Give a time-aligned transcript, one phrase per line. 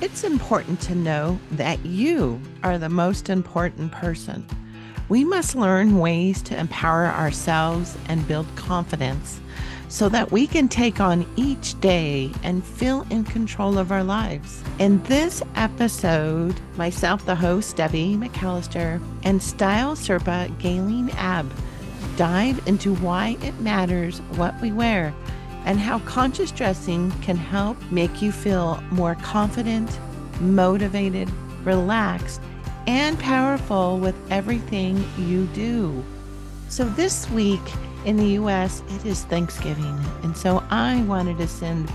[0.00, 4.44] It's important to know that you are the most important person.
[5.08, 9.40] We must learn ways to empower ourselves and build confidence
[9.88, 14.62] so that we can take on each day and feel in control of our lives.
[14.80, 21.50] In this episode, myself, the host, Debbie McAllister, and Style Sherpa Galen Abb
[22.16, 25.14] dive into why it matters what we wear
[25.64, 29.98] and how conscious dressing can help make you feel more confident,
[30.40, 31.30] motivated,
[31.64, 32.40] relaxed,
[32.86, 36.04] and powerful with everything you do.
[36.68, 37.62] So, this week
[38.04, 39.98] in the US, it is Thanksgiving.
[40.22, 41.90] And so I wanted to send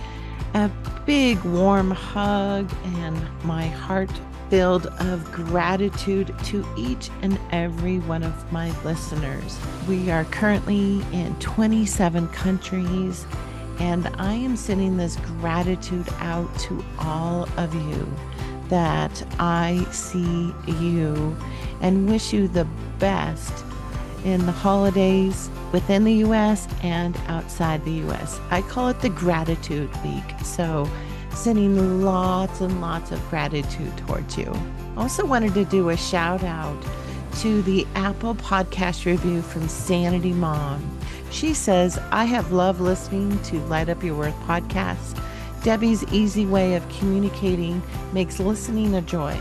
[0.53, 0.69] a
[1.05, 4.09] big warm hug and my heart
[4.49, 9.59] filled of gratitude to each and every one of my listeners.
[9.87, 13.27] We are currently in 27 countries
[13.79, 18.07] and I am sending this gratitude out to all of you
[18.69, 21.35] that I see you
[21.81, 22.65] and wish you the
[22.99, 23.65] best
[24.25, 28.39] in the holidays within the US and outside the US.
[28.51, 30.23] I call it the Gratitude Week.
[30.43, 30.89] So,
[31.33, 34.53] sending lots and lots of gratitude towards you.
[34.97, 36.77] Also, wanted to do a shout out
[37.37, 40.98] to the Apple podcast review from Sanity Mom.
[41.31, 45.21] She says, I have loved listening to Light Up Your Worth podcast.
[45.63, 47.81] Debbie's easy way of communicating
[48.13, 49.33] makes listening a joy.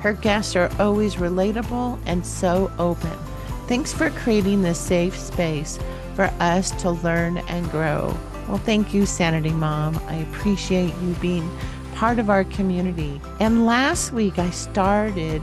[0.00, 3.16] Her guests are always relatable and so open.
[3.68, 5.78] Thanks for creating this safe space
[6.14, 8.16] for us to learn and grow.
[8.48, 10.00] Well, thank you, Sanity Mom.
[10.08, 11.48] I appreciate you being
[11.94, 13.20] part of our community.
[13.38, 15.42] And last week, I started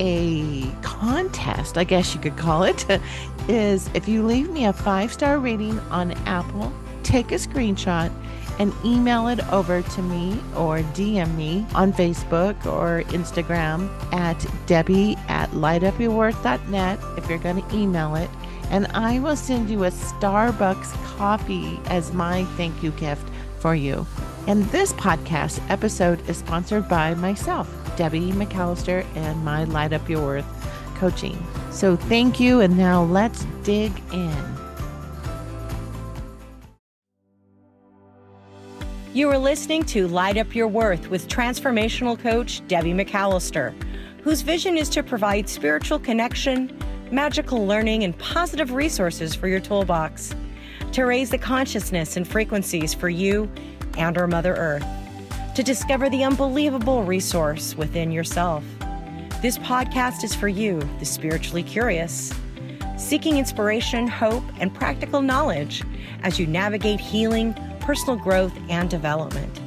[0.00, 2.86] a contest, I guess you could call it,
[3.48, 8.10] is if you leave me a five star rating on Apple, take a screenshot
[8.58, 15.16] and email it over to me or DM me on Facebook or Instagram at Debbie
[15.28, 18.30] at lightupyourworth.net if you're going to email it.
[18.70, 23.28] And I will send you a Starbucks coffee as my thank you gift
[23.58, 24.06] for you.
[24.46, 27.66] And this podcast episode is sponsored by myself,
[27.96, 30.44] Debbie McAllister, and my Light Up Your Worth
[30.96, 31.42] coaching.
[31.70, 32.60] So thank you.
[32.60, 34.44] And now let's dig in.
[39.14, 43.72] You are listening to Light Up Your Worth with transformational coach Debbie McAllister,
[44.22, 46.76] whose vision is to provide spiritual connection,
[47.10, 50.34] magical learning, and positive resources for your toolbox
[50.92, 53.50] to raise the consciousness and frequencies for you
[53.96, 54.86] and our Mother Earth,
[55.54, 58.64] to discover the unbelievable resource within yourself.
[59.42, 62.32] This podcast is for you, the spiritually curious,
[62.96, 65.82] seeking inspiration, hope, and practical knowledge
[66.22, 69.60] as you navigate healing personal growth and development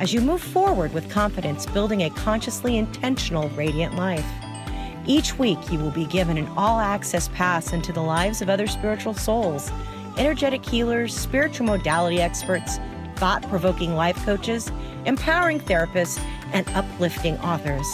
[0.00, 4.26] as you move forward with confidence, building a consciously intentional, radiant life.
[5.06, 8.66] Each week, you will be given an all access pass into the lives of other
[8.66, 9.70] spiritual souls,
[10.16, 12.78] energetic healers, spiritual modality experts,
[13.20, 14.72] thought provoking life coaches,
[15.04, 16.18] empowering therapists,
[16.52, 17.86] and uplifting authors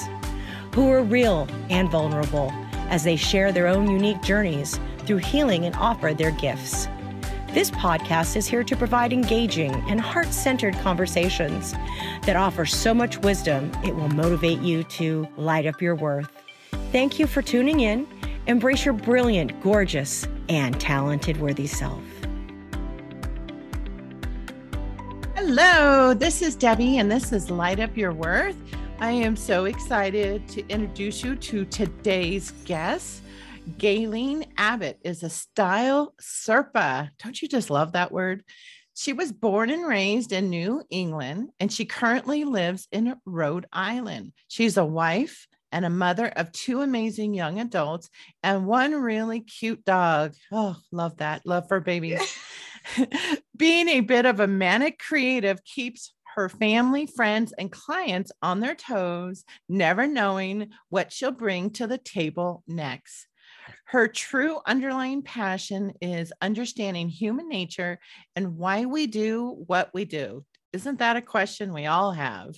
[0.73, 2.53] who are real and vulnerable
[2.89, 6.87] as they share their own unique journeys through healing and offer their gifts.
[7.53, 11.73] This podcast is here to provide engaging and heart centered conversations
[12.23, 16.31] that offer so much wisdom it will motivate you to light up your worth.
[16.93, 18.07] Thank you for tuning in.
[18.47, 22.01] Embrace your brilliant, gorgeous, and talented worthy self.
[25.37, 28.57] Hello, this is Debbie, and this is Light Up Your Worth.
[29.01, 33.21] I am so excited to introduce you to today's guest.
[33.77, 37.11] Galen Abbott is a style Sherpa.
[37.23, 38.45] Don't you just love that word?
[38.95, 44.33] She was born and raised in New England, and she currently lives in Rhode Island.
[44.49, 48.09] She's a wife and a mother of two amazing young adults
[48.43, 50.33] and one really cute dog.
[50.51, 51.45] Oh, love that.
[51.45, 52.23] Love for babies.
[53.57, 58.75] Being a bit of a manic creative keeps her family, friends, and clients on their
[58.75, 63.27] toes, never knowing what she'll bring to the table next.
[63.87, 67.99] Her true underlying passion is understanding human nature
[68.35, 70.45] and why we do what we do.
[70.73, 72.57] Isn't that a question we all have?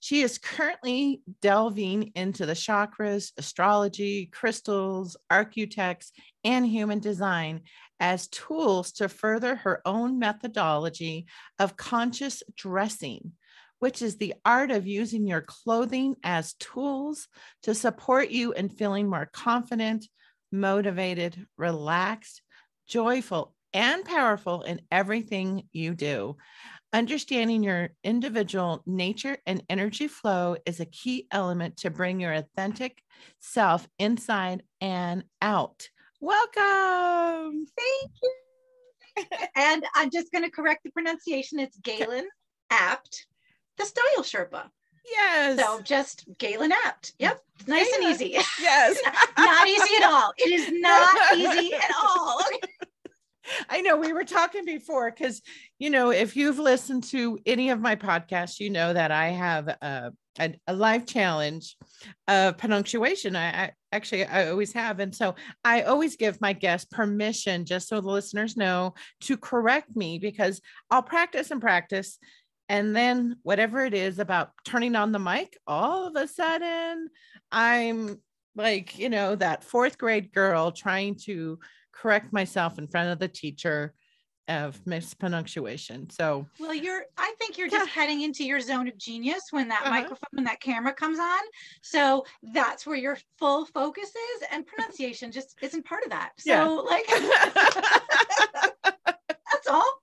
[0.00, 6.10] She is currently delving into the chakras, astrology, crystals, archetypes,
[6.42, 7.60] and human design
[8.00, 11.26] as tools to further her own methodology
[11.58, 13.32] of conscious dressing,
[13.78, 17.28] which is the art of using your clothing as tools
[17.62, 20.06] to support you in feeling more confident,
[20.50, 22.42] motivated, relaxed,
[22.88, 26.36] joyful, and powerful in everything you do.
[26.92, 33.00] Understanding your individual nature and energy flow is a key element to bring your authentic
[33.38, 35.88] self inside and out.
[36.20, 37.66] Welcome.
[37.76, 39.24] Thank you.
[39.56, 41.58] and I'm just going to correct the pronunciation.
[41.58, 42.26] It's Galen
[42.70, 43.26] Apt,
[43.78, 44.64] the Style Sherpa.
[45.10, 45.58] Yes.
[45.58, 47.14] So just Galen Apt.
[47.18, 47.40] Yep.
[47.66, 48.04] Nice Galen.
[48.04, 48.38] and easy.
[48.60, 48.98] Yes.
[49.38, 50.32] not easy at all.
[50.36, 52.42] It is not easy at all.
[53.68, 55.42] I know we were talking before because,
[55.78, 59.68] you know, if you've listened to any of my podcasts, you know that I have
[59.68, 61.76] a, a, a life challenge
[62.26, 63.36] of pronunciation.
[63.36, 64.98] I, I, actually, I always have.
[65.00, 65.34] And so
[65.64, 70.60] I always give my guests permission, just so the listeners know, to correct me because
[70.90, 72.18] I'll practice and practice.
[72.68, 77.08] And then whatever it is about turning on the mic, all of a sudden
[77.52, 78.20] I'm
[78.56, 81.58] like, you know, that fourth grade girl trying to
[81.92, 83.94] correct myself in front of the teacher
[84.48, 86.10] of mispronunciation.
[86.10, 89.82] So, well, you're, I think you're just heading into your zone of genius when that
[89.82, 89.90] uh-huh.
[89.90, 91.40] microphone and that camera comes on.
[91.82, 96.32] So that's where your full focus is, and pronunciation just isn't part of that.
[96.38, 96.66] So, yeah.
[96.66, 97.06] like,
[99.52, 99.99] that's all.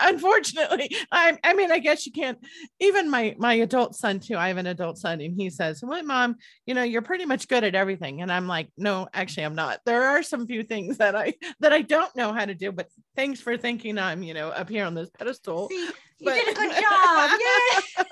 [0.00, 2.38] Unfortunately, I I mean, I guess you can't.
[2.80, 4.36] Even my my adult son too.
[4.36, 6.36] I have an adult son, and he says, "What, mom?
[6.66, 9.80] You know, you're pretty much good at everything." And I'm like, "No, actually, I'm not.
[9.84, 12.72] There are some few things that I that I don't know how to do.
[12.72, 15.68] But thanks for thinking I'm, you know, up here on this pedestal.
[15.68, 15.92] See, you
[16.24, 17.40] but, did a good job.
[17.40, 18.04] Yeah.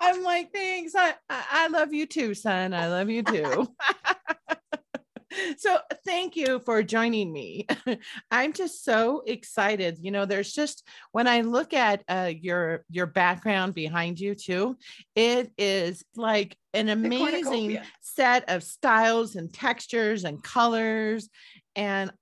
[0.00, 0.94] I'm like, thanks.
[0.96, 2.74] I, I I love you too, son.
[2.74, 3.68] I love you too
[5.58, 7.66] so thank you for joining me.
[8.30, 9.98] I'm just so excited.
[10.00, 14.76] You know there's just when i look at uh, your your background behind you too
[15.14, 21.28] it is like an amazing set of styles and textures and colors
[21.76, 22.12] and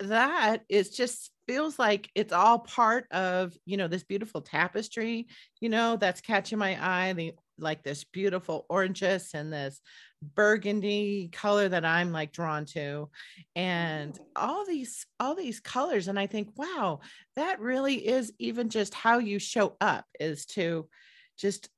[0.00, 5.26] that is just feels like it's all part of you know this beautiful tapestry
[5.60, 9.80] you know that's catching my eye the like this beautiful oranges and this
[10.22, 13.10] burgundy color that I'm like drawn to
[13.56, 14.18] and mm.
[14.36, 17.00] all these all these colors and I think wow
[17.36, 20.88] that really is even just how you show up is to
[21.38, 21.68] just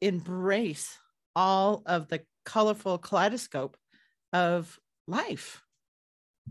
[0.00, 0.98] embrace
[1.34, 3.76] all of the colorful kaleidoscope
[4.32, 4.78] of
[5.08, 5.62] life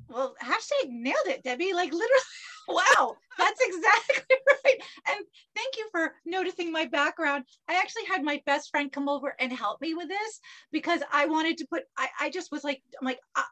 [0.10, 1.74] well, hashtag nailed it, Debbie.
[1.74, 2.10] Like literally,
[2.68, 4.82] wow, that's exactly right.
[5.08, 5.26] And
[5.56, 7.46] thank you for noticing my background.
[7.70, 10.40] I actually had my best friend come over and help me with this
[10.72, 13.44] because I wanted to put, I, I just was like, I'm like, I,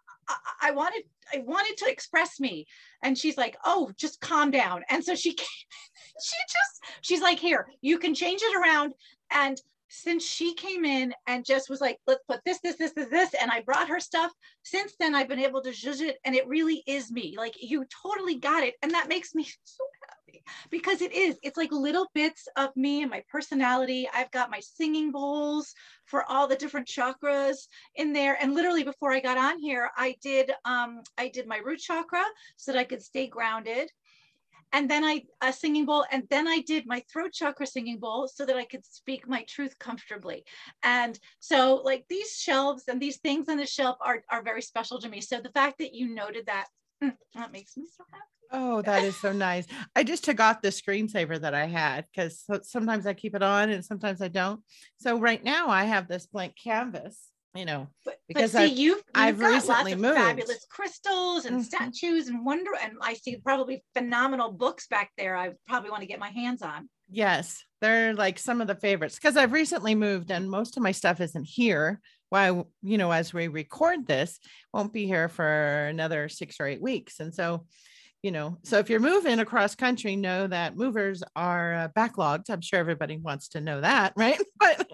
[0.62, 2.66] I, wanted, I wanted to express me.
[3.02, 4.84] And she's like, oh, just calm down.
[4.90, 5.48] And so she came,
[6.22, 8.94] she just, she's like, here, you can change it around.
[9.32, 9.60] And
[9.94, 13.36] since she came in and just was like, let's put this, this, this, this, this,
[13.40, 14.32] and I brought her stuff.
[14.64, 17.36] Since then, I've been able to judge it, and it really is me.
[17.38, 21.38] Like you totally got it, and that makes me so happy because it is.
[21.44, 24.10] It's like little bits of me and my personality.
[24.12, 25.76] I've got my singing bowls
[26.06, 30.16] for all the different chakras in there, and literally before I got on here, I
[30.24, 32.24] did um, I did my root chakra
[32.58, 33.90] so that I could stay grounded
[34.74, 38.28] and then I a singing bowl, and then I did my throat chakra singing bowl
[38.28, 40.44] so that I could speak my truth comfortably.
[40.84, 45.00] And so, like these shelves and these things on the shelf are are very special
[45.00, 45.22] to me.
[45.22, 46.68] So the fact that you noted that
[47.04, 48.24] mm, that makes me so happy.
[48.52, 49.66] Oh, that is so nice.
[49.96, 53.72] I just took off the screensaver that I had because sometimes I keep it on
[53.72, 54.62] and sometimes I don't.
[54.98, 58.78] So right now I have this blank canvas you know, but, because but see, I've,
[58.78, 60.18] you've, you've I've recently moved.
[60.18, 61.64] Fabulous crystals and mm-hmm.
[61.64, 65.36] statues and wonder, and I see probably phenomenal books back there.
[65.36, 66.90] I probably want to get my hands on.
[67.10, 70.92] Yes, they're like some of the favorites because I've recently moved and most of my
[70.92, 72.00] stuff isn't here.
[72.30, 72.48] Why,
[72.82, 74.40] you know, as we record this,
[74.74, 77.68] won't be here for another six or eight weeks, and so
[78.24, 82.62] you know so if you're moving across country know that movers are uh, backlogged i'm
[82.62, 84.90] sure everybody wants to know that right but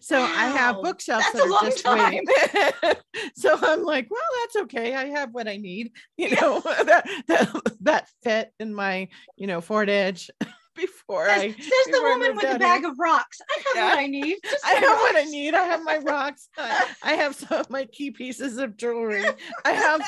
[0.00, 0.24] so wow.
[0.24, 2.96] I have bookshelves that's that are just time.
[3.34, 4.94] so I'm like, well, that's okay.
[4.94, 9.60] I have what I need, you know, that, that, that fit in my, you know,
[9.60, 10.30] Ford Edge
[10.74, 12.90] before says, I says the woman with the bag here.
[12.90, 13.38] of rocks.
[13.50, 13.88] I have yeah.
[13.88, 14.36] what I need.
[14.42, 15.02] Just I have rocks.
[15.02, 15.54] what I need.
[15.54, 16.48] I have my rocks.
[16.56, 19.24] I, I have some of my key pieces of jewelry.
[19.64, 20.02] I have,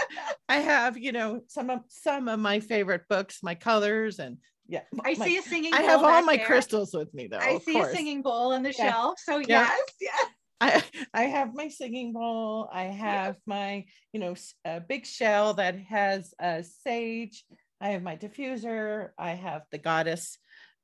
[0.49, 4.81] I have, you know, some of some of my favorite books, my colors and yeah
[5.05, 5.81] i my, see a singing bowl.
[5.81, 6.47] i have all my there.
[6.47, 7.93] crystals with me though i see course.
[7.93, 8.91] a singing bowl on the yeah.
[8.91, 9.71] shelf so yeah.
[9.71, 10.29] yes yeah
[10.61, 15.79] I, I have my singing bowl i have my you know a big shell that
[15.81, 17.45] has a sage
[17.81, 20.39] i have my diffuser i have the goddess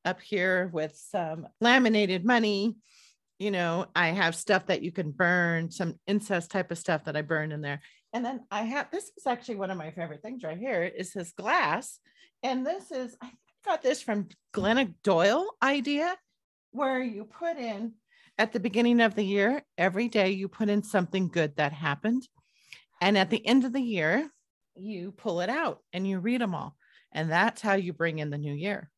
[0.05, 2.77] up here with some laminated money
[3.39, 7.17] you know i have stuff that you can burn some incense type of stuff that
[7.17, 7.81] i burn in there
[8.13, 11.13] and then i have this is actually one of my favorite things right here is
[11.13, 12.01] this glass
[12.43, 13.31] and this is I
[13.65, 16.17] got this from Glennon Doyle idea
[16.73, 17.95] where you put in
[18.39, 22.27] at the beginning of the year, every day you put in something good that happened.
[23.01, 24.31] And at the end of the year,
[24.75, 26.77] you pull it out and you read them all.
[27.13, 28.91] And that's how you bring in the new year.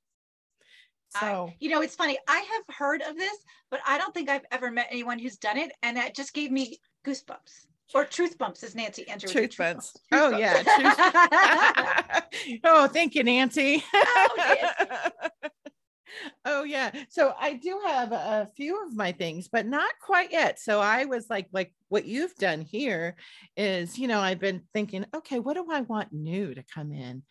[1.09, 2.19] So, I, you know, it's funny.
[2.29, 3.37] I have heard of this,
[3.71, 5.73] but I don't think I've ever met anyone who's done it.
[5.83, 9.29] And that just gave me goosebumps or truth bumps, as Nancy Andrew.
[9.29, 9.97] Truth, truth bumps.
[10.13, 10.99] Oh, truth oh, bumps.
[10.99, 12.21] yeah.
[12.65, 13.83] oh, thank you, Nancy.
[13.95, 15.13] oh, Nancy.
[16.45, 20.59] oh yeah so i do have a few of my things but not quite yet
[20.59, 23.17] so i was like like what you've done here
[23.57, 27.23] is you know i've been thinking okay what do i want new to come in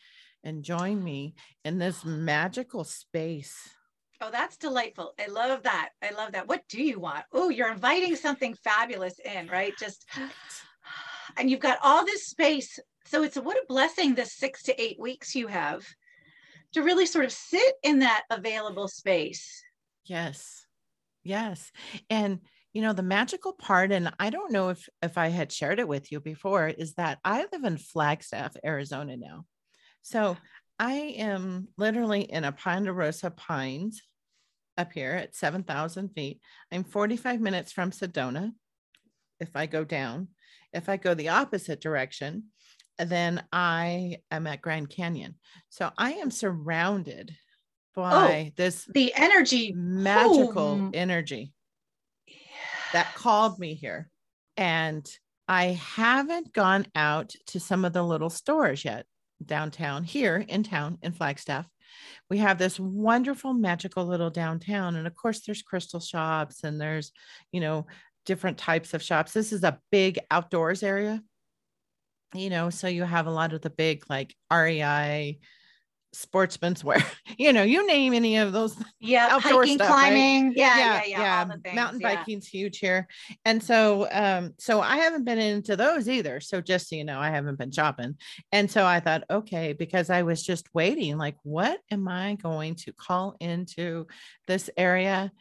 [0.44, 3.70] and join me in this magical space
[4.24, 5.14] Oh, that's delightful.
[5.20, 5.90] I love that.
[6.04, 6.48] I love that.
[6.48, 7.26] What do you want?
[7.34, 9.74] Oh, you're inviting something fabulous in, right?
[9.80, 10.06] Just,
[11.38, 12.80] and you've got all this space.
[13.06, 15.84] So it's what a blessing this six to eight weeks you have
[16.74, 19.64] to really sort of sit in that available space.
[20.06, 20.66] Yes.
[21.24, 21.72] Yes.
[22.10, 22.40] And
[22.74, 25.88] you know the magical part and I don't know if if I had shared it
[25.90, 29.46] with you before is that I live in Flagstaff, Arizona now.
[30.04, 30.38] So
[30.80, 34.02] I am literally in a Ponderosa Pines
[34.82, 36.42] up here at 7,000 feet.
[36.72, 38.52] I'm 45 minutes from Sedona
[39.40, 40.30] if I go down.
[40.74, 42.46] If I go the opposite direction,
[42.98, 45.36] then I am at Grand Canyon.
[45.70, 47.36] So I am surrounded
[47.96, 51.54] by oh, this the energy magical energy
[52.26, 52.38] yes.
[52.94, 54.10] that called me here.
[54.58, 55.06] And
[55.48, 59.06] I haven't gone out to some of the little stores yet
[59.46, 61.68] downtown here in town in Flagstaff.
[62.30, 64.96] We have this wonderful, magical little downtown.
[64.96, 67.12] And of course, there's crystal shops and there's,
[67.52, 67.88] you know,
[68.26, 69.34] different types of shops.
[69.34, 71.22] This is a big outdoors area
[72.34, 75.40] you know, so you have a lot of the big like REI
[76.14, 77.04] sportsman's wear,
[77.38, 78.76] you know, you name any of those.
[79.04, 80.48] Yeah, outdoor hiking, stuff, climbing.
[80.50, 80.58] Right?
[80.58, 81.20] Yeah, yeah, yeah.
[81.20, 81.56] yeah.
[81.66, 81.74] yeah.
[81.74, 82.16] Mountain yeah.
[82.16, 83.08] biking's huge here.
[83.46, 86.40] And so um, so I haven't been into those either.
[86.40, 88.16] So just so you know, I haven't been shopping.
[88.52, 92.76] And so I thought, okay, because I was just waiting, like, what am I going
[92.76, 94.06] to call into
[94.46, 95.32] this area?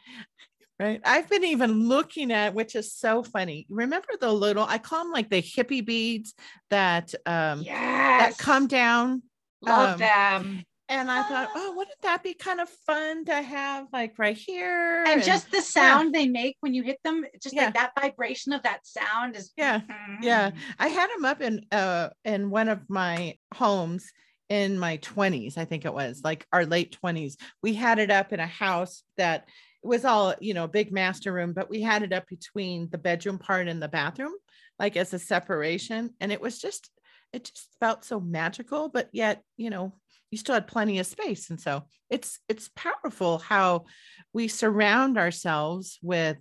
[0.80, 1.00] right?
[1.04, 3.66] I've been even looking at, which is so funny.
[3.68, 6.34] Remember the little, I call them like the hippie beads
[6.70, 8.36] that um yes.
[8.36, 9.22] that come down.
[9.62, 10.64] Love um, them.
[10.88, 15.04] And I thought, oh, wouldn't that be kind of fun to have like right here?
[15.04, 16.20] And, and just the sound yeah.
[16.20, 17.66] they make when you hit them, just yeah.
[17.66, 20.22] like that vibration of that sound is yeah, mm-hmm.
[20.22, 20.50] yeah.
[20.80, 24.10] I had them up in uh in one of my homes
[24.48, 27.36] in my 20s, I think it was like our late 20s.
[27.62, 29.44] We had it up in a house that
[29.82, 32.98] it was all you know big master room but we had it up between the
[32.98, 34.34] bedroom part and the bathroom
[34.78, 36.90] like as a separation and it was just
[37.32, 39.92] it just felt so magical but yet you know
[40.30, 41.50] you still had plenty of space.
[41.50, 43.86] And so it's it's powerful how
[44.32, 46.36] we surround ourselves with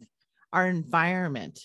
[0.54, 1.60] our environment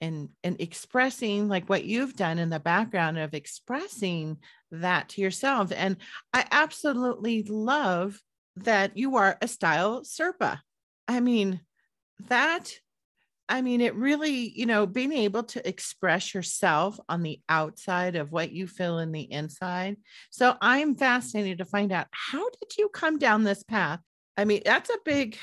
[0.00, 4.38] and and expressing like what you've done in the background of expressing
[4.70, 5.72] that to yourself.
[5.74, 5.96] And
[6.32, 8.18] i absolutely love
[8.56, 10.60] that you are a style Sherpa.
[11.08, 11.60] I mean,
[12.28, 12.72] that,
[13.52, 18.32] I mean, it really, you know, being able to express yourself on the outside of
[18.32, 19.98] what you feel in the inside.
[20.30, 24.00] So I'm fascinated to find out how did you come down this path?
[24.38, 25.36] I mean, that's a big,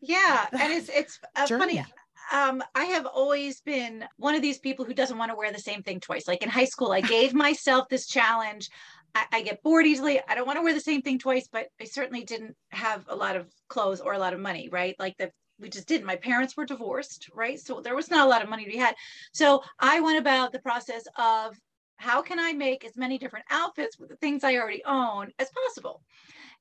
[0.00, 1.84] yeah, and it's it's uh, funny.
[2.32, 5.58] Um, I have always been one of these people who doesn't want to wear the
[5.58, 6.26] same thing twice.
[6.26, 8.70] Like in high school, I gave myself this challenge.
[9.14, 10.20] I, I, get bored easily.
[10.26, 13.14] I don't want to wear the same thing twice, but I certainly didn't have a
[13.14, 14.96] lot of clothes or a lot of money, right?
[14.98, 16.06] Like the we just didn't.
[16.06, 17.58] My parents were divorced, right?
[17.58, 18.94] So there was not a lot of money to be had.
[19.32, 21.58] So I went about the process of
[21.96, 25.50] how can I make as many different outfits with the things I already own as
[25.50, 26.02] possible.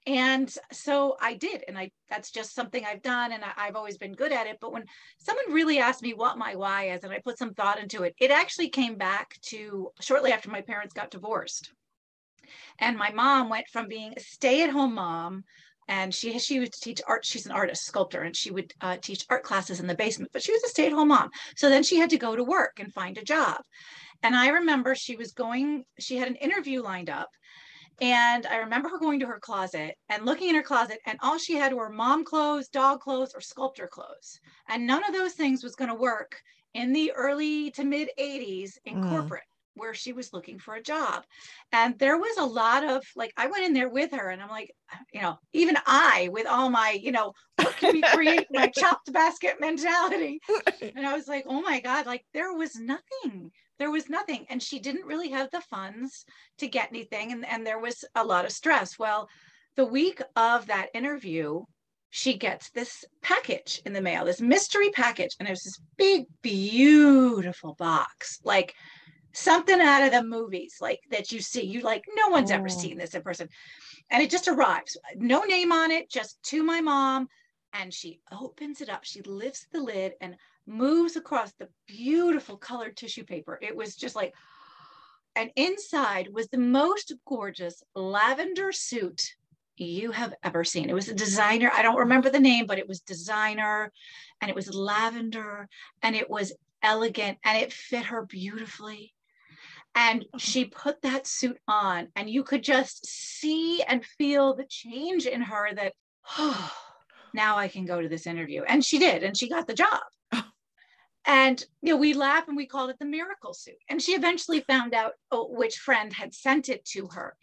[0.08, 3.98] And so I did, and I that's just something I've done, and I, have always
[3.98, 4.58] been good at it.
[4.62, 4.86] But when
[5.18, 8.14] someone really asked me what my why is, and I put some thought into it,
[8.20, 11.72] it actually came back to shortly after my parents got divorced.
[12.78, 15.44] And my mom went from being a stay-at-home mom
[15.88, 19.26] and she she would teach art she's an artist sculptor and she would uh, teach
[19.30, 21.30] art classes in the basement but she was a stay-at-home mom.
[21.56, 23.62] So then she had to go to work and find a job.
[24.24, 27.30] And i remember she was going she had an interview lined up
[28.02, 31.38] and i remember her going to her closet and looking in her closet and all
[31.38, 34.40] she had were mom clothes dog clothes or sculptor clothes.
[34.68, 36.42] And none of those things was going to work
[36.74, 39.10] in the early to mid 80s in mm.
[39.10, 39.44] corporate
[39.76, 41.24] where she was looking for a job.
[41.72, 44.50] And there was a lot of like, I went in there with her and I'm
[44.50, 44.72] like,
[45.14, 49.12] you know, even I, with all my, you know, what can we create my chopped
[49.14, 50.40] basket mentality?
[50.96, 53.52] And I was like, oh my God, like there was nothing.
[53.80, 54.46] There was nothing.
[54.50, 56.26] And she didn't really have the funds
[56.60, 57.32] to get anything.
[57.32, 58.98] And, and there was a lot of stress.
[58.98, 59.28] Well,
[59.76, 61.64] the week of that interview,
[62.12, 65.36] she gets this package in the mail, this mystery package.
[65.40, 68.74] And there's this big, beautiful box, like
[69.36, 71.66] something out of the movies, like that you see.
[71.66, 72.56] You like, no one's oh.
[72.56, 73.50] ever seen this in person.
[74.10, 77.28] And it just arrives, no name on it, just to my mom.
[77.74, 79.04] And she opens it up.
[79.04, 83.60] She lifts the lid and moves across the beautiful colored tissue paper.
[83.62, 84.34] It was just like,
[85.36, 89.36] and inside was the most gorgeous lavender suit
[89.78, 90.90] you have ever seen.
[90.90, 91.70] It was a designer.
[91.74, 93.92] I don't remember the name, but it was designer
[94.40, 95.68] and it was lavender
[96.02, 99.15] and it was elegant and it fit her beautifully.
[99.96, 105.26] And she put that suit on, and you could just see and feel the change
[105.26, 105.94] in her that,
[106.38, 106.72] oh,
[107.34, 108.64] now I can go to this interview.
[108.64, 110.02] And she did, and she got the job.
[111.28, 113.80] And you know, we laugh and we called it the miracle suit.
[113.90, 117.36] And she eventually found out oh, which friend had sent it to her.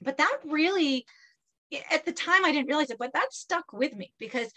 [0.00, 1.04] But that really,
[1.90, 4.50] at the time, I didn't realize it, but that stuck with me because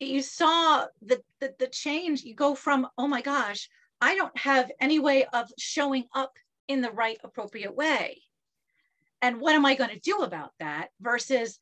[0.00, 2.22] you saw the, the, the change.
[2.22, 3.68] You go from, oh my gosh,
[4.00, 6.32] I don't have any way of showing up
[6.70, 8.22] in the right appropriate way.
[9.22, 11.58] And what am I going to do about that versus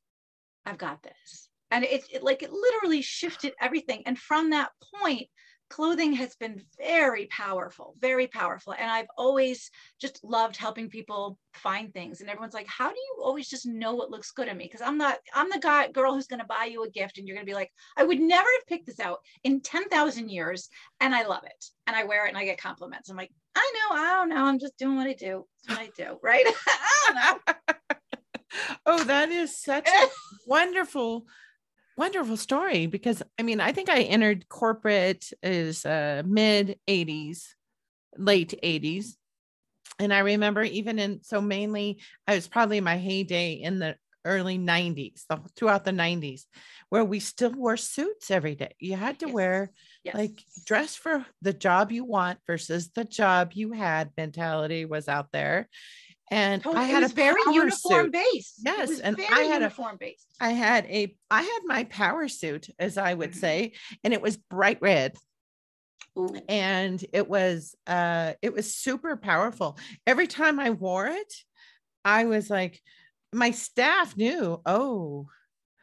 [0.66, 1.48] I've got this.
[1.70, 4.02] And it, it like it literally shifted everything.
[4.06, 5.28] And from that point,
[5.70, 8.74] clothing has been very powerful, very powerful.
[8.74, 12.20] And I've always just loved helping people find things.
[12.20, 14.64] And everyone's like, how do you always just know what looks good on me?
[14.64, 17.26] Because I'm not, I'm the guy, girl who's going to buy you a gift and
[17.26, 20.68] you're going to be like, I would never have picked this out in 10,000 years.
[21.00, 21.64] And I love it.
[21.86, 23.10] And I wear it and I get compliments.
[23.10, 24.44] I'm like, I know, I don't know.
[24.44, 25.44] I'm just doing what I do.
[25.66, 26.18] That's what I do.
[26.22, 26.46] Right.
[26.66, 27.38] I
[28.86, 30.08] oh, that is such a
[30.46, 31.26] wonderful
[31.96, 37.42] wonderful story because I mean, I think I entered corporate is uh, mid 80s,
[38.16, 39.14] late 80s.
[39.98, 44.58] And I remember even in so mainly I was probably my heyday in the early
[44.58, 45.24] 90s,
[45.56, 46.42] throughout the 90s,
[46.90, 48.74] where we still wore suits every day.
[48.78, 49.34] You had to yes.
[49.34, 49.72] wear
[50.08, 50.14] yes.
[50.14, 55.28] like dress for the job you want versus the job you had mentality was out
[55.32, 55.68] there
[56.30, 56.84] and totally.
[56.84, 58.12] I had a very uniform suit.
[58.12, 58.54] base.
[58.64, 60.26] Yes, and I had uniform a based.
[60.40, 63.40] I had a I had my power suit, as I would mm-hmm.
[63.40, 63.72] say,
[64.04, 65.16] and it was bright red.
[66.18, 66.36] Ooh.
[66.48, 69.78] And it was uh it was super powerful.
[70.06, 71.32] Every time I wore it,
[72.04, 72.80] I was like,
[73.32, 75.28] my staff knew, oh,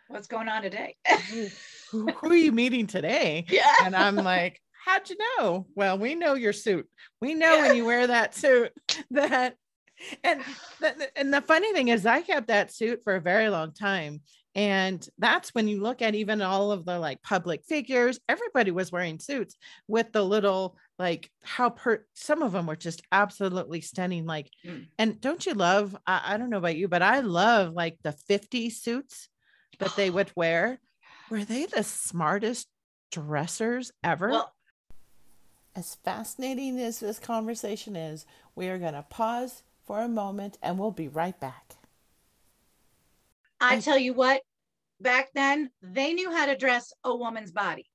[0.07, 0.95] what's going on today?
[1.91, 3.45] who, are you meeting today?
[3.49, 3.71] Yeah.
[3.83, 5.65] And I'm like, how'd you know?
[5.75, 6.87] Well, we know your suit.
[7.21, 7.61] We know yeah.
[7.67, 8.71] when you wear that suit
[9.11, 9.55] that
[10.23, 10.41] and
[10.81, 14.19] the, and the funny thing is i kept that suit for a very long time
[14.53, 18.91] and that's when you look at even all of the like public figures everybody was
[18.91, 19.55] wearing suits
[19.87, 24.85] with the little like how per some of them were just absolutely stunning like mm.
[24.97, 28.11] and don't you love I, I don't know about you but i love like the
[28.11, 29.29] 50 suits
[29.79, 30.79] that they would wear
[31.29, 32.67] were they the smartest
[33.11, 34.55] dressers ever well,
[35.75, 40.79] as fascinating as this conversation is, we are going to pause for a moment and
[40.79, 41.75] we'll be right back.
[43.59, 44.41] I tell you what,
[45.01, 47.85] back then they knew how to dress a woman's body.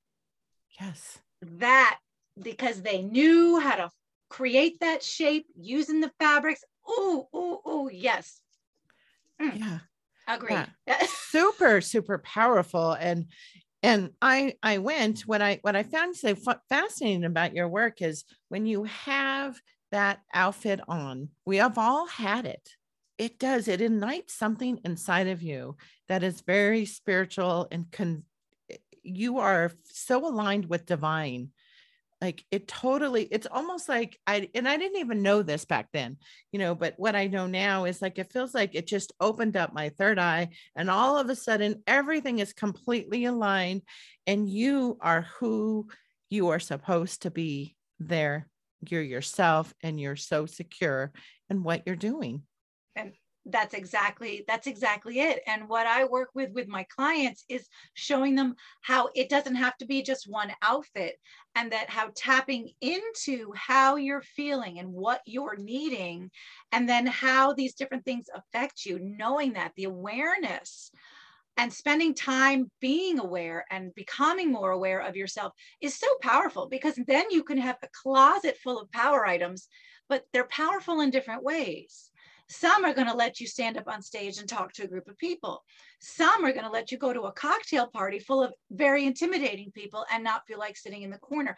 [0.78, 1.18] Yes.
[1.42, 1.98] That
[2.40, 3.90] because they knew how to
[4.28, 6.62] create that shape using the fabrics.
[6.86, 8.40] Oh, oh, oh, yes.
[9.40, 9.58] Mm.
[9.58, 9.78] Yeah.
[10.34, 10.66] Agreed.
[10.86, 11.06] Yeah.
[11.28, 12.92] super, super powerful.
[12.92, 13.26] And
[13.82, 16.34] and I I went what I what I found so
[16.68, 21.28] fascinating about your work is when you have that outfit on.
[21.44, 22.68] We have all had it.
[23.18, 25.76] It does, it ignites something inside of you
[26.08, 28.24] that is very spiritual and con-
[29.02, 31.50] you are so aligned with divine.
[32.20, 36.18] Like it totally, it's almost like I, and I didn't even know this back then,
[36.52, 39.56] you know, but what I know now is like it feels like it just opened
[39.56, 43.82] up my third eye, and all of a sudden everything is completely aligned,
[44.26, 45.88] and you are who
[46.28, 48.48] you are supposed to be there.
[48.88, 51.12] You're yourself and you're so secure
[51.48, 52.42] in what you're doing.
[52.96, 53.12] And
[53.46, 55.40] that's exactly that's exactly it.
[55.46, 59.76] And what i work with with my clients is showing them how it doesn't have
[59.78, 61.16] to be just one outfit
[61.54, 66.30] and that how tapping into how you're feeling and what you're needing
[66.72, 70.90] and then how these different things affect you knowing that the awareness
[71.56, 76.98] and spending time being aware and becoming more aware of yourself is so powerful because
[77.06, 79.68] then you can have a closet full of power items
[80.08, 82.09] but they're powerful in different ways
[82.50, 85.08] some are going to let you stand up on stage and talk to a group
[85.08, 85.62] of people
[86.00, 89.70] some are going to let you go to a cocktail party full of very intimidating
[89.72, 91.56] people and not feel like sitting in the corner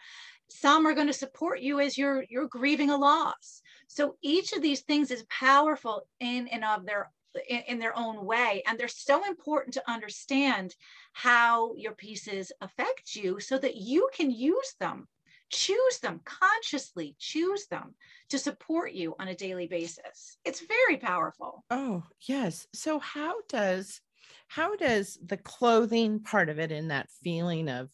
[0.49, 4.61] some are going to support you as you're you're grieving a loss so each of
[4.61, 7.09] these things is powerful in and of their
[7.47, 8.63] in, in their own way.
[8.67, 10.75] And they're so important to understand
[11.13, 15.07] how your pieces affect you so that you can use them
[15.53, 17.93] choose them consciously choose them
[18.29, 20.37] to support you on a daily basis.
[20.43, 21.63] It's very powerful.
[21.69, 22.67] Oh yes.
[22.73, 24.01] So how does
[24.47, 27.89] how does the clothing part of it in that feeling of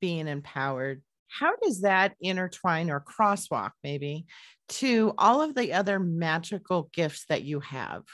[0.00, 4.26] being empowered how does that intertwine or crosswalk maybe
[4.68, 8.04] to all of the other magical gifts that you have?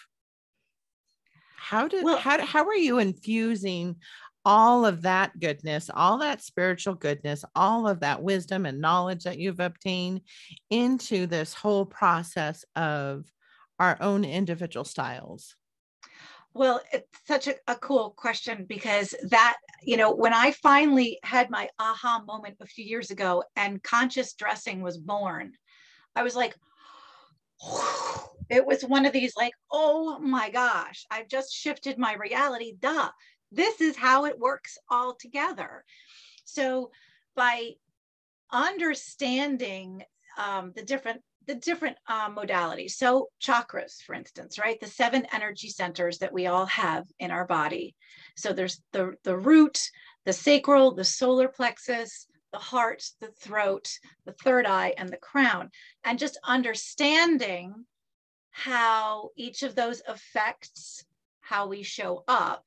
[1.56, 3.96] How did well, how, how are you infusing
[4.44, 9.38] all of that goodness all that spiritual goodness all of that wisdom and knowledge that
[9.38, 10.20] you've obtained
[10.70, 13.24] into this whole process of
[13.78, 15.56] our own individual styles
[16.52, 21.48] well, it's such a, a, cool question because that, you know, when I finally had
[21.48, 25.52] my aha moment a few years ago and conscious dressing was born,
[26.16, 26.56] I was like,
[28.50, 32.74] it was one of these like, oh my gosh, I've just shifted my reality.
[32.80, 33.10] Duh,
[33.52, 35.84] this is how it works all together.
[36.44, 36.90] So
[37.34, 37.72] by
[38.52, 40.02] understanding
[40.38, 42.92] um, the different the different uh, modalities.
[42.92, 44.78] So chakras, for instance, right?
[44.78, 47.96] The seven energy centers that we all have in our body.
[48.36, 49.80] So there's the, the root,
[50.26, 53.88] the sacral, the solar plexus, the heart, the throat,
[54.26, 55.70] the third eye, and the crown.
[56.04, 57.86] And just understanding
[58.50, 61.04] how each of those affects
[61.40, 62.64] how we show up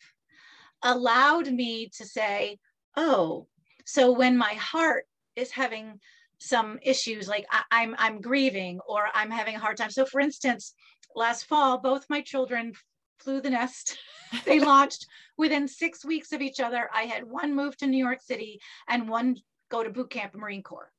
[0.84, 2.60] allowed me to say,
[2.96, 3.48] oh,
[3.86, 6.00] so when my heart is having
[6.40, 9.92] some issues like I, I'm I'm grieving or I'm having a hard time.
[9.92, 10.74] So for instance,
[11.16, 12.74] last fall, both my children
[13.20, 13.98] flew the nest.
[14.46, 16.90] they launched within six weeks of each other.
[16.94, 19.38] I had one move to New York City and one
[19.70, 20.92] go to boot camp Marine Corps.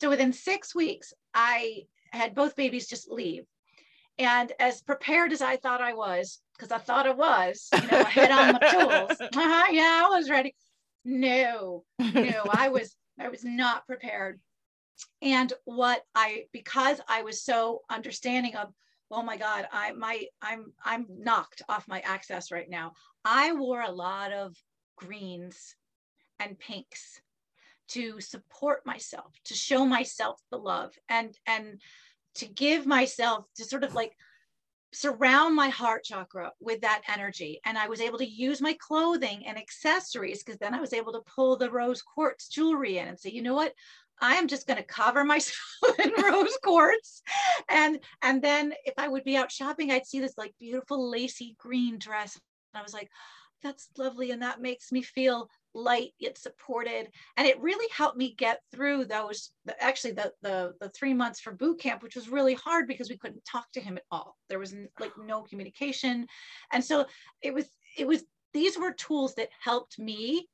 [0.00, 3.44] So within six weeks, I had both babies just leave.
[4.20, 8.00] And as prepared as I thought I was, because I thought I was, you know,
[8.00, 9.18] I had on my tools.
[9.36, 10.54] Uh-huh, yeah, I was ready.
[11.04, 14.40] No, no, I was I was not prepared
[15.22, 18.68] and what i because i was so understanding of
[19.10, 22.92] oh my god i my i'm i'm knocked off my access right now
[23.24, 24.54] i wore a lot of
[24.96, 25.74] greens
[26.38, 27.20] and pinks
[27.88, 31.80] to support myself to show myself the love and and
[32.40, 34.16] to give myself to sort of like
[34.92, 39.46] surround my heart chakra with that energy and i was able to use my clothing
[39.46, 43.18] and accessories because then i was able to pull the rose quartz jewelry in and
[43.18, 43.72] say you know what
[44.22, 47.22] I am just going to cover myself in rose quartz.
[47.68, 51.56] And and then if I would be out shopping, I'd see this like beautiful lacy
[51.58, 52.38] green dress.
[52.74, 53.10] And I was like,
[53.62, 54.30] that's lovely.
[54.30, 57.08] And that makes me feel light yet supported.
[57.36, 61.52] And it really helped me get through those actually the the the three months for
[61.52, 64.36] boot camp, which was really hard because we couldn't talk to him at all.
[64.48, 66.26] There was like no communication.
[66.72, 67.06] And so
[67.42, 70.48] it was it was these were tools that helped me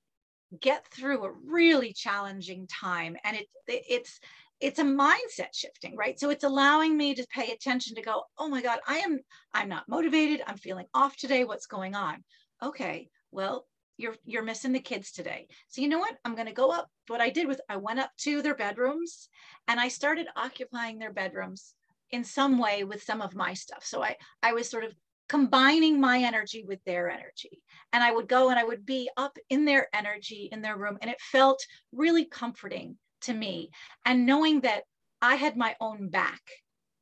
[0.61, 4.21] get through a really challenging time and it, it it's
[4.61, 8.49] it's a mindset shifting right so it's allowing me to pay attention to go oh
[8.49, 9.19] my god i am
[9.55, 12.23] i'm not motivated i'm feeling off today what's going on
[12.63, 16.53] okay well you're you're missing the kids today so you know what i'm going to
[16.53, 19.29] go up what i did was i went up to their bedrooms
[19.69, 21.75] and i started occupying their bedrooms
[22.11, 24.93] in some way with some of my stuff so i i was sort of
[25.29, 27.63] combining my energy with their energy.
[27.93, 30.99] And I would go and I would be up in their energy in their room.
[31.01, 33.71] And it felt really comforting to me.
[34.05, 34.85] And knowing that
[35.21, 36.41] I had my own back,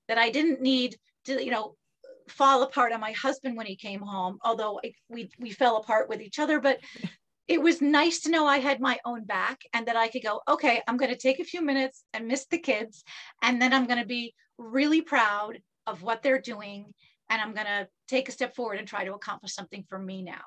[0.09, 1.77] that I didn't need to, you know,
[2.29, 6.21] fall apart on my husband when he came home, although we, we fell apart with
[6.21, 6.61] each other.
[6.61, 6.81] But
[7.47, 10.41] it was nice to know I had my own back and that I could go,
[10.49, 13.05] okay, I'm going to take a few minutes and miss the kids.
[13.43, 16.95] And then I'm going to be really proud of what they're doing
[17.29, 20.23] and I'm going to take a step forward and try to accomplish something for me
[20.23, 20.43] now.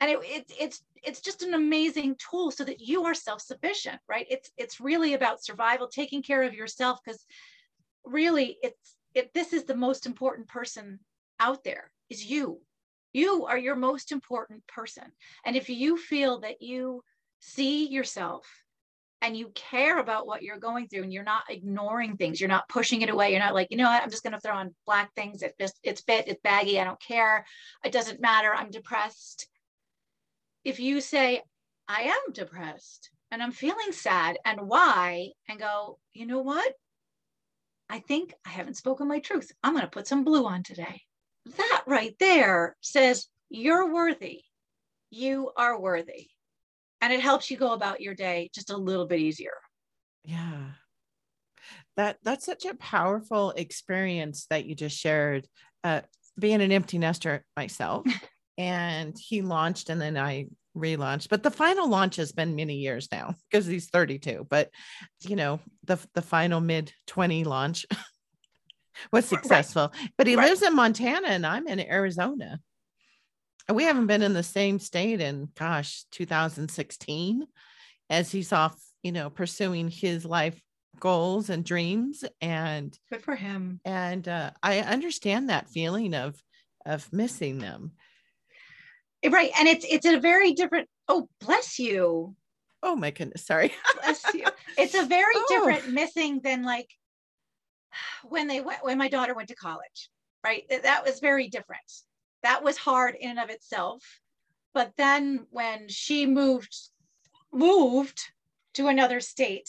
[0.00, 4.26] And it, it, it's it's just an amazing tool so that you are self-sufficient, right?
[4.30, 7.24] It's it's really about survival, taking care of yourself, because
[8.04, 11.00] really it's it, this is the most important person
[11.40, 12.60] out there is you.
[13.12, 15.04] You are your most important person.
[15.44, 17.02] And if you feel that you
[17.40, 18.46] see yourself
[19.22, 22.68] and you care about what you're going through and you're not ignoring things you're not
[22.68, 24.02] pushing it away you're not like you know what?
[24.02, 25.42] I'm just going to throw on black things.
[25.42, 27.44] It just it's fit it's baggy i don't care.
[27.84, 28.54] It doesn't matter.
[28.54, 29.48] I'm depressed.
[30.64, 31.42] If you say
[31.88, 35.30] i am depressed and i'm feeling sad and why?
[35.48, 36.72] and go you know what?
[37.88, 39.50] I think i haven't spoken my truth.
[39.64, 41.02] I'm going to put some blue on today
[41.56, 44.42] that right there says you're worthy
[45.10, 46.28] you are worthy
[47.00, 49.54] and it helps you go about your day just a little bit easier
[50.24, 50.64] yeah
[51.96, 55.46] that that's such a powerful experience that you just shared
[55.84, 56.00] uh,
[56.38, 58.06] being an empty nester myself,
[58.58, 61.28] and he launched, and then I relaunched.
[61.28, 64.46] But the final launch has been many years now because he's 32.
[64.48, 64.70] But
[65.22, 67.86] you know, the the final mid 20 launch
[69.12, 69.92] was successful.
[69.94, 70.10] Right.
[70.16, 70.48] But he right.
[70.48, 72.60] lives in Montana, and I'm in Arizona.
[73.68, 77.46] And we haven't been in the same state in gosh 2016
[78.08, 80.60] as he's off you know pursuing his life
[80.98, 86.42] goals and dreams and good for him and uh, i understand that feeling of
[86.84, 87.92] of missing them
[89.30, 92.34] right and it's it's a very different oh bless you
[92.82, 94.44] oh my goodness sorry bless you
[94.78, 95.46] it's a very oh.
[95.48, 96.88] different missing than like
[98.28, 100.10] when they went when my daughter went to college
[100.44, 100.64] right?
[100.82, 101.82] That was very different.
[102.42, 104.02] That was hard in and of itself.
[104.72, 106.74] But then when she moved
[107.52, 108.20] moved
[108.74, 109.68] to another state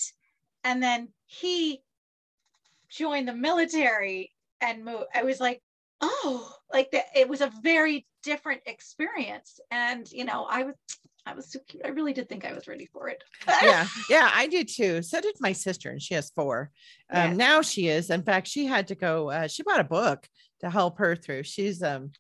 [0.64, 1.82] and then he
[2.92, 4.30] joined the military
[4.60, 5.60] and moved i was like
[6.02, 9.60] oh like the, it was a very different experience.
[9.72, 10.76] And you know i was
[11.26, 11.86] I was so cute.
[11.86, 13.24] I really did think I was ready for it.
[13.48, 15.02] yeah, yeah, I did too.
[15.02, 16.72] So did my sister, and she has four.
[17.12, 18.10] Um, Now she is.
[18.10, 19.30] In fact, she had to go.
[19.30, 20.28] Uh, she bought a book
[20.62, 21.44] to help her through.
[21.44, 22.12] She's um,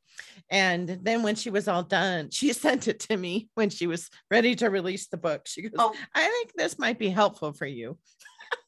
[0.49, 4.09] and then when she was all done, she sent it to me when she was
[4.29, 5.47] ready to release the book.
[5.47, 5.93] She goes, oh.
[6.13, 7.97] "I think this might be helpful for you."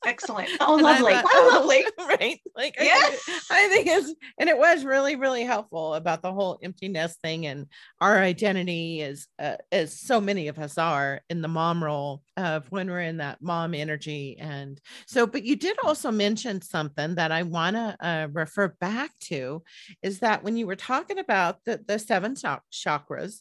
[0.05, 0.49] Excellent.
[0.59, 1.13] Oh, lovely.
[1.13, 1.85] Thought, oh, lovely.
[1.97, 2.39] Right.
[2.55, 3.21] Like, yes.
[3.27, 6.87] I think, I think it's, and it was really, really helpful about the whole empty
[6.87, 7.67] nest thing and
[7.99, 12.71] our identity is, uh, as so many of us are in the mom role of
[12.71, 14.37] when we're in that mom energy.
[14.39, 19.11] And so, but you did also mention something that I want to uh, refer back
[19.23, 19.63] to
[20.01, 23.39] is that when you were talking about the, the seven chakras,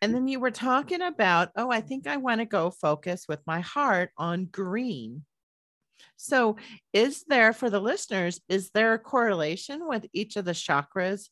[0.00, 3.40] and then you were talking about, oh, I think I want to go focus with
[3.46, 5.24] my heart on green.
[6.16, 6.56] So,
[6.92, 11.28] is there for the listeners, is there a correlation with each of the chakras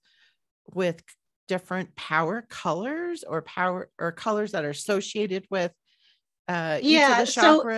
[0.75, 1.03] with
[1.49, 5.73] different power colors or power or colors that are associated with
[6.49, 7.69] uh, yeah, So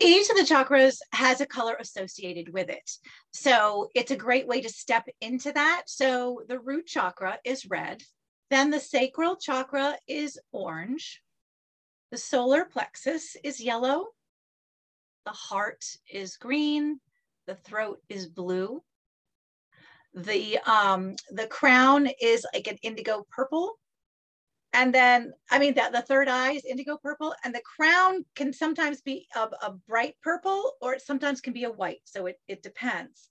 [0.00, 2.90] each of the chakras has a color associated with it.
[3.32, 5.84] So it's a great way to step into that.
[5.86, 8.02] So the root chakra is red.
[8.50, 11.22] Then the sacral chakra is orange.
[12.10, 14.06] The solar plexus is yellow.
[15.26, 17.00] The heart is green.
[17.46, 18.82] The throat is blue.
[20.14, 23.74] The, um, the crown is like an indigo purple.
[24.72, 28.52] And then, I mean, that the third eye is indigo purple, and the crown can
[28.52, 32.02] sometimes be a, a bright purple or it sometimes can be a white.
[32.04, 33.28] So it, it depends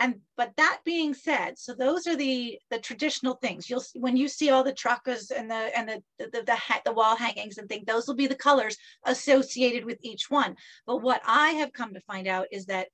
[0.00, 4.28] and but that being said so those are the the traditional things you'll when you
[4.28, 7.68] see all the chakras and the and the the, the, the, the wall hangings and
[7.68, 10.56] things those will be the colors associated with each one
[10.86, 12.88] but what i have come to find out is that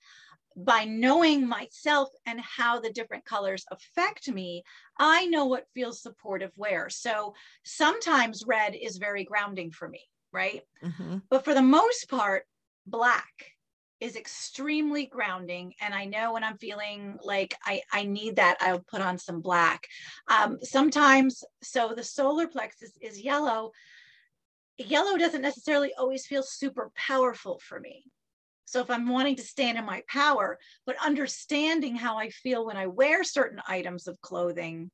[0.56, 4.62] by knowing myself and how the different colors affect me,
[4.98, 6.88] I know what feels supportive where.
[6.88, 10.62] So sometimes red is very grounding for me, right?
[10.82, 11.18] Mm-hmm.
[11.28, 12.44] But for the most part,
[12.86, 13.53] black
[14.04, 18.84] is extremely grounding and i know when i'm feeling like i i need that i'll
[18.90, 19.88] put on some black.
[20.28, 23.70] Um, sometimes so the solar plexus is yellow.
[24.76, 28.04] Yellow doesn't necessarily always feel super powerful for me.
[28.66, 32.76] So if i'm wanting to stand in my power but understanding how i feel when
[32.76, 34.90] i wear certain items of clothing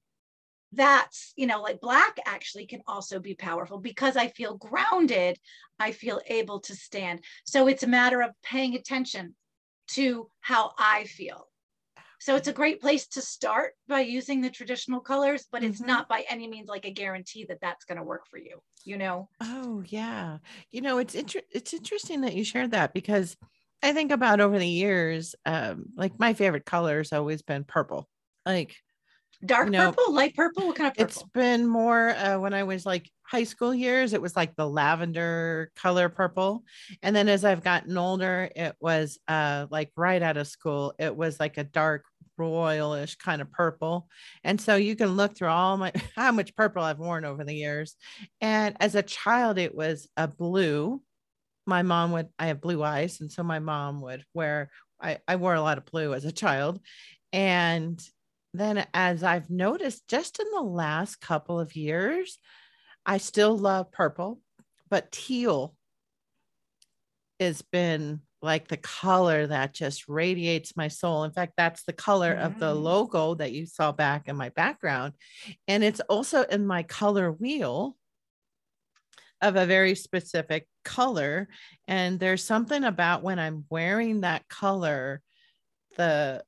[0.72, 5.36] that's you know like black actually can also be powerful because i feel grounded
[5.78, 7.24] i feel able to stand.
[7.44, 9.34] So it's a matter of paying attention
[9.88, 11.46] to how i feel.
[12.20, 15.86] So it's a great place to start by using the traditional colors but it's mm-hmm.
[15.86, 18.96] not by any means like a guarantee that that's going to work for you you
[18.96, 19.28] know?
[19.40, 20.38] Oh yeah.
[20.70, 23.36] You know it's inter- it's interesting that you shared that because
[23.82, 28.08] i think about over the years um like my favorite color has always been purple.
[28.46, 28.76] Like
[29.44, 30.66] dark know, purple, light purple?
[30.66, 31.04] What kind of purple?
[31.04, 34.68] It's been more uh, when I was like high school years, it was like the
[34.68, 36.64] lavender color purple.
[37.02, 41.14] And then as I've gotten older, it was uh, like right out of school, it
[41.14, 42.04] was like a dark
[42.38, 44.08] royalish kind of purple.
[44.42, 47.54] And so you can look through all my how much purple I've worn over the
[47.54, 47.96] years.
[48.40, 51.02] And as a child, it was a blue.
[51.66, 53.20] My mom would, I have blue eyes.
[53.20, 56.32] And so my mom would wear, I, I wore a lot of blue as a
[56.32, 56.80] child.
[57.32, 58.02] And
[58.52, 62.38] then as I've noticed just in the last couple of years,
[63.06, 64.40] I still love purple,
[64.88, 65.74] but teal
[67.38, 71.24] has been like the color that just radiates my soul.
[71.24, 75.12] In fact, that's the color of the logo that you saw back in my background.
[75.68, 77.96] And it's also in my color wheel
[79.42, 81.48] of a very specific color.
[81.86, 85.20] And there's something about when I'm wearing that color,
[85.96, 86.42] the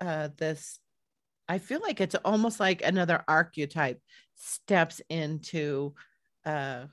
[0.00, 0.78] uh, this
[1.48, 4.00] I feel like it's almost like another archetype
[4.36, 5.94] steps into
[6.44, 6.86] uh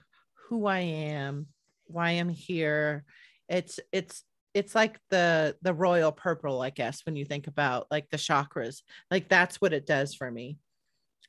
[0.49, 1.47] who I am,
[1.85, 3.05] why I'm here.
[3.49, 8.09] It's it's it's like the the royal purple, I guess, when you think about like
[8.09, 8.81] the chakras.
[9.09, 10.57] Like that's what it does for me.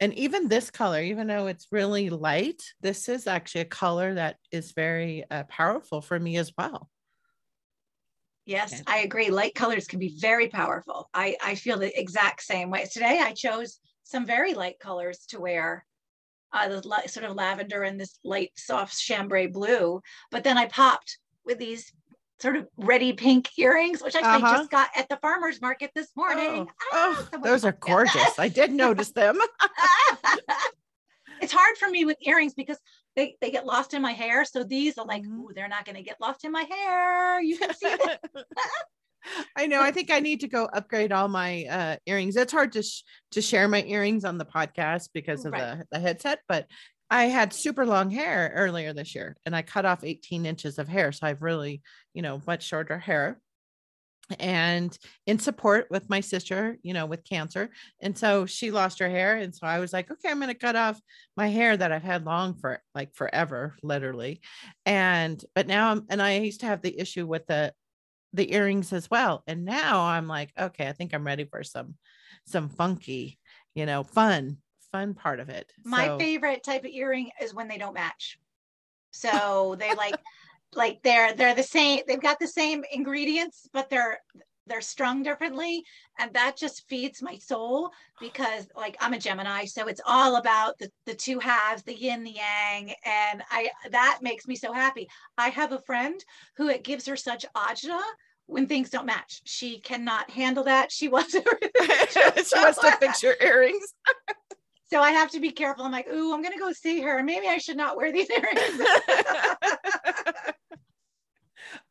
[0.00, 4.36] And even this color, even though it's really light, this is actually a color that
[4.50, 6.90] is very uh, powerful for me as well.
[8.44, 8.82] Yes, okay.
[8.86, 9.30] I agree.
[9.30, 11.08] Light colors can be very powerful.
[11.14, 12.86] I, I feel the exact same way.
[12.92, 15.84] Today I chose some very light colors to wear.
[16.54, 20.02] Uh, the sort of lavender and this light soft chambray blue.
[20.30, 21.90] But then I popped with these
[22.42, 24.56] sort of ready pink earrings, which I uh-huh.
[24.58, 26.66] just got at the farmer's market this morning.
[26.68, 28.38] Oh, ah, oh those are gorgeous.
[28.38, 29.38] I did notice them.
[31.40, 32.78] it's hard for me with earrings because
[33.16, 34.44] they, they get lost in my hair.
[34.44, 35.52] So these are like, mm-hmm.
[35.54, 37.40] they're not going to get lost in my hair.
[37.40, 38.20] You can see that.
[39.56, 39.80] I know.
[39.80, 42.36] I think I need to go upgrade all my uh, earrings.
[42.36, 45.78] It's hard to sh- to share my earrings on the podcast because of right.
[45.78, 46.66] the, the headset, but
[47.12, 50.88] I had super long hair earlier this year and I cut off 18 inches of
[50.88, 51.12] hair.
[51.12, 51.82] So I've really,
[52.14, 53.38] you know, much shorter hair
[54.38, 57.70] and in support with my sister, you know, with cancer.
[58.00, 59.36] And so she lost her hair.
[59.36, 61.00] And so I was like, okay, I'm going to cut off
[61.36, 64.40] my hair that I've had long for like forever, literally.
[64.86, 67.72] And, but now I'm, and I used to have the issue with the,
[68.32, 69.42] the earrings as well.
[69.46, 71.96] And now I'm like, okay, I think I'm ready for some,
[72.46, 73.38] some funky,
[73.74, 74.58] you know, fun,
[74.92, 75.70] fun part of it.
[75.84, 78.38] My so, favorite type of earring is when they don't match.
[79.10, 80.16] So they like,
[80.74, 84.18] like they're they're the same they've got the same ingredients but they're
[84.66, 85.84] they're strung differently.
[86.18, 90.78] And that just feeds my soul because like i'm a gemini so it's all about
[90.78, 92.94] the, the two halves the yin the yang.
[93.04, 95.08] And i that makes me so happy.
[95.38, 96.22] I have a friend
[96.56, 98.00] who it gives her such agita
[98.46, 99.40] when things don't match.
[99.44, 100.92] She cannot handle that.
[100.92, 101.42] She wants to
[102.44, 103.94] she wants to fix your earrings.
[104.84, 105.84] So i have to be careful.
[105.84, 107.22] I'm like ooh i'm gonna go see her.
[107.22, 108.88] Maybe i should not wear these earrings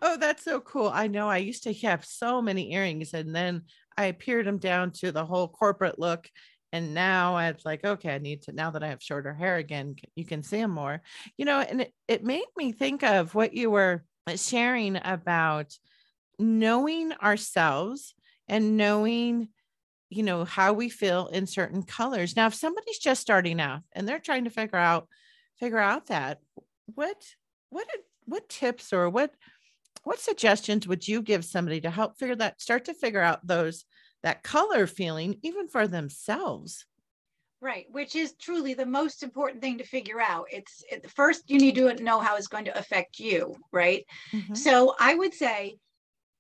[0.02, 0.90] Oh, that's so cool.
[0.94, 3.64] I know I used to have so many earrings and then
[3.98, 6.30] I pared them down to the whole corporate look.
[6.74, 9.96] And now it's like, okay, I need to, now that I have shorter hair again,
[10.16, 11.02] you can see them more,
[11.38, 14.04] you know, and it, it made me think of what you were
[14.36, 15.78] sharing about
[16.40, 18.16] knowing ourselves
[18.48, 19.50] and knowing,
[20.10, 22.36] you know, how we feel in certain colors.
[22.36, 25.08] Now, if somebody's just starting out and they're trying to figure out,
[25.60, 26.40] figure out that,
[26.86, 27.22] what,
[27.70, 27.88] what,
[28.26, 29.32] what tips or what,
[30.04, 33.86] what suggestions would you give somebody to help figure that start to figure out those
[34.24, 36.86] that color feeling even for themselves?
[37.62, 40.48] Right which is truly the most important thing to figure out.
[40.52, 44.06] It's it, first you need to know how it's going to affect you right?
[44.34, 44.56] Mm-hmm.
[44.56, 45.78] so i would say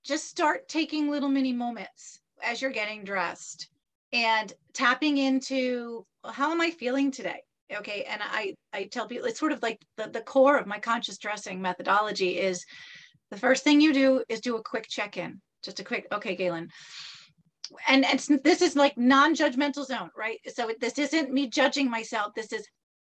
[0.03, 3.69] just start taking little mini moments as you're getting dressed
[4.13, 7.41] and tapping into well, how am i feeling today?
[7.71, 10.79] Okay and i i tell people it's sort of like the, the core of my
[10.79, 12.65] conscious dressing methodology is
[13.31, 16.69] the first thing you do is do a quick check-in just a quick okay Gaelen.
[17.87, 20.39] And, and this is like non-judgmental zone right?
[20.53, 22.33] So this isn't me judging myself.
[22.35, 22.67] This is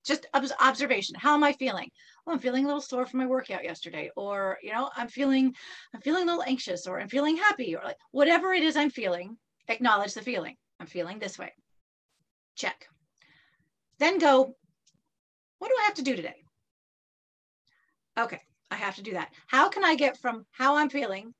[0.05, 0.25] just
[0.61, 1.15] observation.
[1.19, 1.89] How am i feeling?
[2.25, 5.53] Oh i'm feeling a little sore from my workout yesterday or you know i'm feeling
[5.93, 8.89] i'm feeling a little anxious or i'm feeling happy or like whatever it is i'm
[8.89, 9.37] feeling
[9.69, 10.55] acknowledge the feeling.
[10.79, 11.53] I'm feeling this way.
[12.55, 12.87] Check.
[13.99, 14.55] Then go
[15.59, 16.35] what do i have to do today?
[18.17, 19.29] Okay I have to do that.
[19.47, 21.33] How can I get from how I'm feeling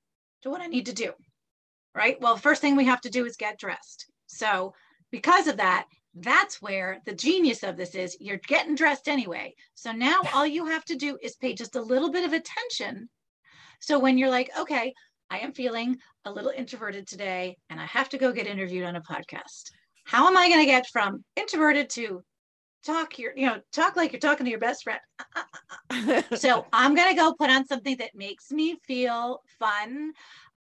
[0.44, 1.12] to what I need to do?
[1.96, 2.20] Right.
[2.22, 4.06] Well, first thing we have to do is get dressed.
[4.28, 4.74] So,
[5.12, 5.88] because of that,
[6.22, 9.54] that's where the genius of this is you're getting dressed anyway.
[9.76, 13.10] So now all you have to do is pay just a little bit of attention.
[13.80, 14.94] So when you're like, okay,
[15.30, 18.96] I am feeling a little introverted today and I have to go get interviewed on
[18.96, 19.72] a podcast.
[20.06, 22.24] How am I going to get from introverted to
[22.88, 25.00] talk your you know talk like you're talking to your best friend.
[26.36, 30.14] So i'm gonna go put on something that makes me feel fun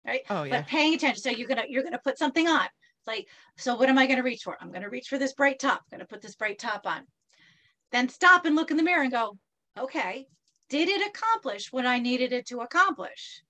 [0.06, 0.22] right?
[0.30, 0.62] Oh yeah.
[0.62, 2.66] but paying attention so you're gonna you're gonna put something on.
[2.66, 4.58] It's like so what am i gonna reach for?
[4.62, 5.82] I'm gonna reach for this bright top.
[5.92, 7.02] I'm gonna put this bright top on.
[7.92, 9.38] Then stop and look in the mirror and go
[9.80, 10.28] okay
[10.70, 13.42] did it accomplish what i needed it to accomplish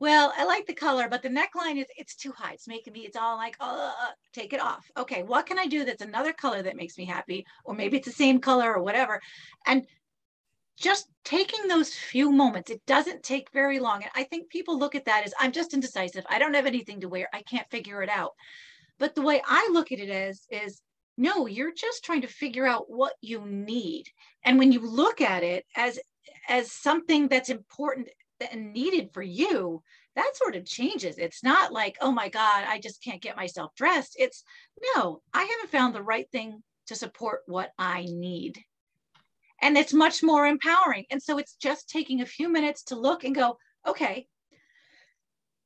[0.00, 2.54] well, I like the color, but the neckline is it's too high.
[2.54, 3.94] It's making me, it's all like, oh,
[4.32, 4.90] take it off.
[4.96, 7.44] Okay, what can I do that's another color that makes me happy?
[7.64, 9.20] Or maybe it's the same color or whatever.
[9.66, 9.86] And
[10.78, 14.02] just taking those few moments, it doesn't take very long.
[14.02, 16.24] And I think people look at that as I'm just indecisive.
[16.30, 17.28] I don't have anything to wear.
[17.34, 18.32] I can't figure it out.
[18.98, 20.80] But the way I look at it is, is
[21.18, 24.06] no, you're just trying to figure out what you need.
[24.44, 25.98] And when you look at it as
[26.48, 28.08] as something that's important
[28.50, 29.82] and needed for you,
[30.16, 31.18] that sort of changes.
[31.18, 34.16] It's not like, oh my God, I just can't get myself dressed.
[34.18, 34.42] It's
[34.94, 38.58] no, I haven't found the right thing to support what I need.
[39.62, 41.04] And it's much more empowering.
[41.10, 44.26] And so it's just taking a few minutes to look and go, okay,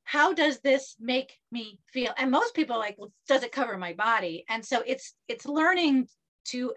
[0.03, 2.13] how does this make me feel?
[2.19, 4.45] And most people like, well, does it cover my body?
[4.49, 6.09] And so it's it's learning
[6.47, 6.75] to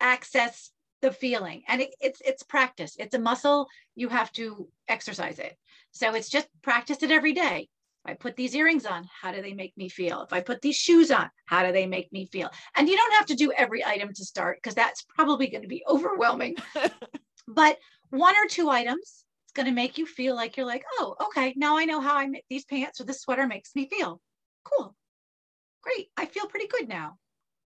[0.00, 0.70] access
[1.00, 1.62] the feeling.
[1.68, 2.96] And it, it's it's practice.
[2.98, 3.68] It's a muscle.
[3.94, 5.56] You have to exercise it.
[5.92, 7.68] So it's just practice it every day.
[8.04, 10.22] If i put these earrings on how do they make me feel?
[10.22, 12.50] If i put these shoes on how do they make me feel?
[12.76, 15.68] And you don't have to do every item to start because that's probably going to
[15.68, 16.56] be overwhelming.
[17.46, 17.78] But
[18.10, 21.52] one or two items it's going to make you feel like you're like oh okay
[21.56, 24.20] now i know how i make these pants or this sweater makes me feel.
[24.64, 24.94] Cool.
[25.82, 26.08] Great.
[26.16, 27.16] I feel pretty good now.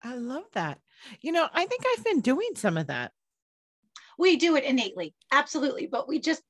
[0.03, 0.79] I love that.
[1.21, 3.13] You know, I think I've been doing some of that
[4.19, 6.43] we do it innately absolutely but we just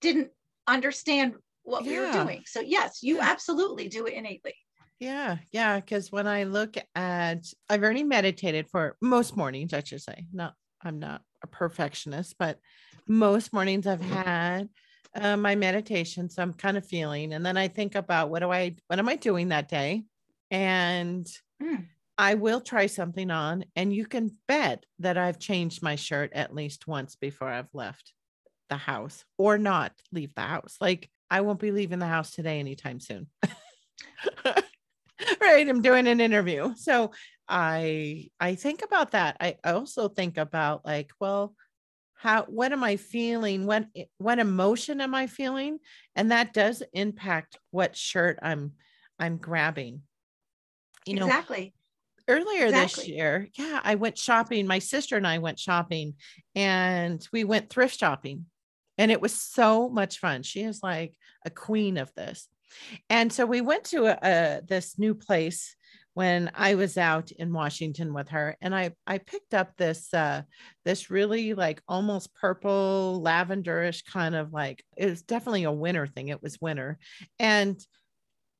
[0.00, 0.30] didn't
[0.66, 1.90] understand what yeah.
[1.90, 4.54] we were doing so yes you absolutely do it innately
[5.00, 10.00] yeah yeah because when i look at i've already meditated for most mornings i should
[10.00, 12.58] say not i'm not a perfectionist but
[13.06, 14.12] most mornings i've mm-hmm.
[14.12, 14.68] had
[15.16, 18.50] uh, my meditation so i'm kind of feeling and then i think about what do
[18.50, 20.02] i what am i doing that day
[20.50, 21.26] and
[21.62, 21.84] mm.
[22.16, 26.54] I will try something on, and you can bet that I've changed my shirt at
[26.54, 28.12] least once before I've left
[28.70, 30.76] the house or not leave the house.
[30.80, 33.26] Like I won't be leaving the house today anytime soon.
[35.40, 35.68] right.
[35.68, 36.74] I'm doing an interview.
[36.76, 37.12] So
[37.48, 39.36] I I think about that.
[39.40, 41.54] I also think about like, well,
[42.14, 43.66] how what am I feeling?
[43.66, 43.86] What
[44.18, 45.78] what emotion am I feeling?
[46.14, 48.72] And that does impact what shirt I'm
[49.18, 50.02] I'm grabbing.
[51.06, 51.74] You know, exactly
[52.28, 53.04] earlier exactly.
[53.04, 54.66] this year, yeah, I went shopping.
[54.66, 56.14] My sister and I went shopping
[56.54, 58.46] and we went thrift shopping.
[58.96, 60.42] And it was so much fun.
[60.42, 61.14] She is like
[61.44, 62.48] a queen of this.
[63.10, 65.76] And so we went to a, a, this new place
[66.14, 70.42] when I was out in Washington with her, and I I picked up this uh,
[70.84, 76.28] this really like almost purple lavenderish kind of like it was definitely a winter thing.
[76.28, 76.98] It was winter,
[77.38, 77.78] and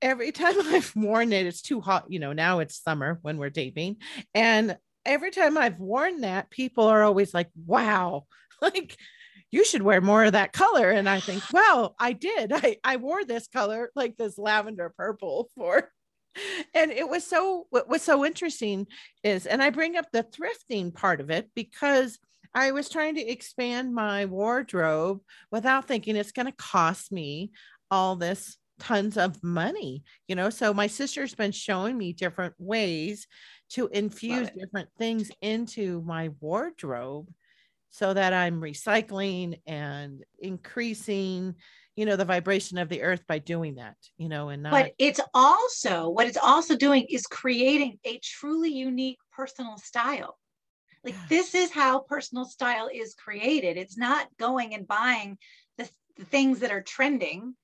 [0.05, 2.05] every time I've worn it, it's too hot.
[2.09, 3.97] You know, now it's summer when we're dating.
[4.35, 8.27] And every time I've worn that, people are always like, wow,
[8.63, 8.97] like
[9.51, 10.91] you should wear more of that color.
[10.91, 12.53] And I think, well, I did.
[12.53, 15.91] I, I wore this color, like this lavender purple for
[16.75, 18.89] and it was so what was so interesting
[19.23, 22.19] is and i bring up the thrifting part of it because
[22.57, 25.21] i was trying to expand my wardrobe
[25.53, 27.53] without thinking it's going to cost me
[27.89, 30.51] all this tons of money you know?
[30.51, 33.27] So my sister's been showing me different ways
[33.71, 37.33] to infuse different things into my wardrobe
[37.91, 41.55] so that i'm recycling and increasing
[41.97, 44.93] you know the vibration of the earth by doing that you know and not but
[44.99, 50.39] it's also what it's also doing is creating a truly unique personal style.
[51.05, 53.77] Like this is how personal style is created.
[53.77, 55.37] It's not going and buying
[55.77, 57.55] the, the things that are trending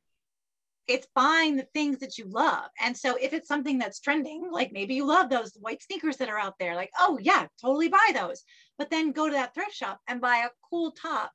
[0.86, 2.68] it's buying the things that you love.
[2.80, 6.28] And so if it's something that's trending, like maybe you love those white sneakers that
[6.28, 8.42] are out there, like, oh yeah, totally buy those.
[8.78, 11.32] But then go to that thrift shop and buy a cool top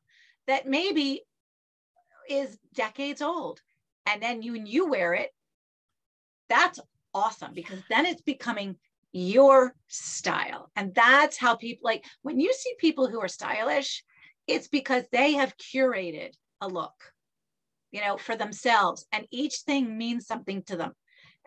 [0.48, 1.22] that maybe
[2.30, 3.62] is decades old.
[4.06, 5.32] And then you you wear it.
[6.50, 6.80] That's
[7.14, 8.76] awesome because then it's becoming
[9.14, 10.70] your style.
[10.76, 14.04] And that's how people like when you see people who are stylish,
[14.48, 16.94] it's because they have curated a look
[17.96, 19.06] you know, for themselves.
[19.14, 20.92] And each thing means something to them.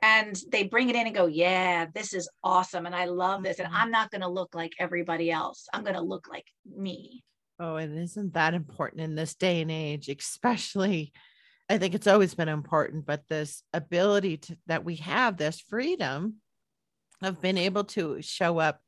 [0.00, 2.86] And they bring it in and go, yeah, this is awesome.
[2.86, 3.58] And I love this.
[3.58, 3.76] And mm-hmm.
[3.76, 5.66] I'm not going to look like everybody else.
[5.74, 7.22] I'm going to look like me.
[7.60, 11.12] Oh, and isn't that important in this day and age, especially?
[11.68, 16.36] I think it's always been important, but this ability to, that we have, this freedom
[17.20, 18.80] of being able to show up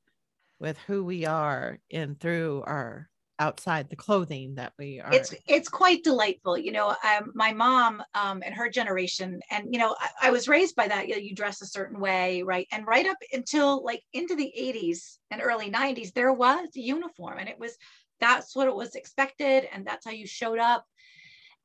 [0.58, 3.10] with who we are and through our
[3.40, 8.02] outside the clothing that we are it's it's quite delightful you know um, my mom
[8.14, 11.20] um, and her generation and you know I, I, was raised by that you, know,
[11.20, 15.40] you dress a certain way right and right up until like into the 80s and
[15.42, 17.76] early 90s there was a uniform and it was
[18.20, 20.84] that's what it was expected and that's how you showed up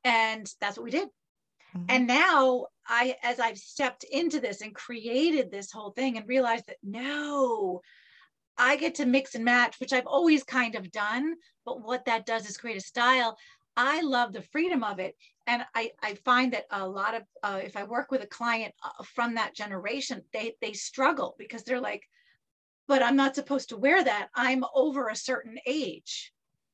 [0.02, 1.08] and that's what we did
[1.76, 1.84] mm-hmm.
[1.90, 6.64] and now i as i've stepped into this and created this whole thing and realized
[6.68, 7.82] that no
[8.58, 11.34] I get to mix and match, which I've always kind of done.
[11.64, 13.36] But what that does is create a style.
[13.76, 15.14] I love the freedom of it.
[15.46, 18.74] And I, I find that a lot of, uh, if I work with a client
[18.82, 22.02] uh, from that generation, they, they struggle because they're like,
[22.88, 24.28] but I'm not supposed to wear that.
[24.34, 26.32] I'm over a certain age.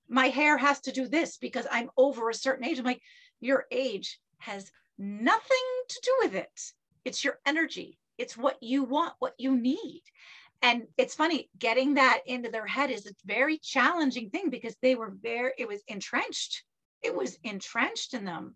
[0.09, 2.79] My hair has to do this because I'm over a certain age.
[2.79, 3.03] I'm like,
[3.41, 6.61] your age has nothing to do with it.
[7.05, 7.99] It's your energy.
[8.19, 10.03] It's what you want, what you need.
[10.63, 14.95] And it's funny, getting that into their head is a very challenging thing because they
[14.95, 16.63] were very, it was entrenched.
[17.03, 18.55] It was entrenched in them.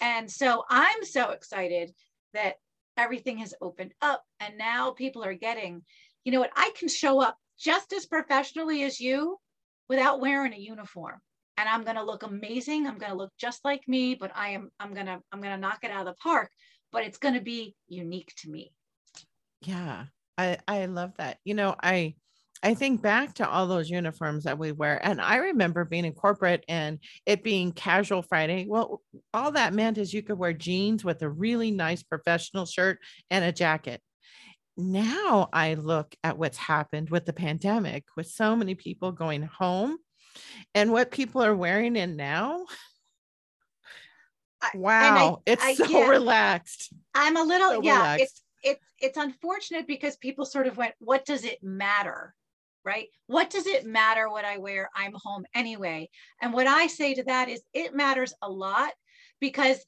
[0.00, 1.94] And so I'm so excited
[2.34, 2.56] that
[2.98, 5.82] everything has opened up and now people are getting,
[6.24, 9.38] you know what, I can show up just as professionally as you
[9.88, 11.20] without wearing a uniform
[11.56, 14.50] and i'm going to look amazing i'm going to look just like me but i
[14.50, 16.50] am i'm going to i'm going to knock it out of the park
[16.92, 18.72] but it's going to be unique to me
[19.62, 20.04] yeah
[20.38, 22.14] i i love that you know i
[22.62, 24.98] I think back to all those uniforms that we wear.
[25.04, 28.66] And I remember being in corporate and it being casual Friday.
[28.68, 29.02] Well,
[29.34, 32.98] all that meant is you could wear jeans with a really nice professional shirt
[33.30, 34.00] and a jacket.
[34.76, 39.98] Now I look at what's happened with the pandemic, with so many people going home
[40.74, 42.64] and what people are wearing in now.
[44.74, 46.92] Wow, I, it's I, so yeah, relaxed.
[47.14, 48.24] I'm a little, so yeah, relaxed.
[48.24, 52.34] it's it's it's unfortunate because people sort of went, what does it matter?
[52.84, 53.08] Right?
[53.26, 54.90] What does it matter what I wear?
[54.94, 56.08] I'm home anyway.
[56.40, 58.92] And what I say to that is it matters a lot
[59.40, 59.84] because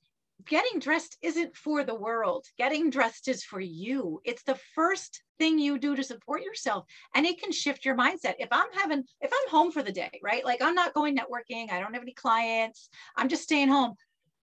[0.47, 2.47] getting dressed isn't for the world.
[2.59, 4.21] Getting dressed is for you.
[4.25, 6.87] It's the first thing you do to support yourself.
[7.15, 8.35] And it can shift your mindset.
[8.39, 10.45] If I'm having, if I'm home for the day, right?
[10.45, 13.95] Like I'm not going networking, I don't have any clients, I'm just staying home.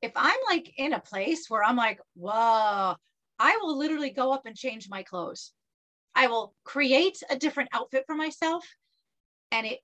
[0.03, 2.95] If I'm like in a place where I'm like, whoa,
[3.39, 5.53] I will literally go up and change my clothes.
[6.15, 8.65] I will create a different outfit for myself.
[9.51, 9.81] And it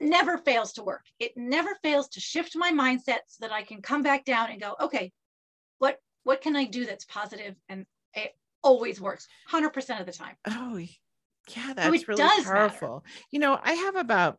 [0.00, 1.04] never fails to work.
[1.18, 4.60] It never fails to shift my mindset so that I can come back down and
[4.60, 5.12] go, okay,
[5.78, 7.54] what what can I do that's positive?
[7.68, 8.32] And it
[8.62, 10.36] always works 100% of the time.
[10.46, 13.02] Oh, yeah, that's so really powerful.
[13.04, 13.26] Matter.
[13.30, 14.38] You know, I have about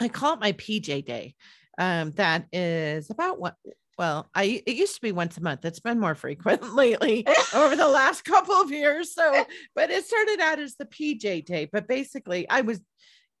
[0.00, 1.34] I call it my PJ day.
[1.78, 3.56] Um, that is about what
[3.98, 5.64] well, I it used to be once a month.
[5.64, 9.14] It's been more frequent lately over the last couple of years.
[9.14, 11.68] So, but it started out as the PJ day.
[11.70, 12.80] But basically, I was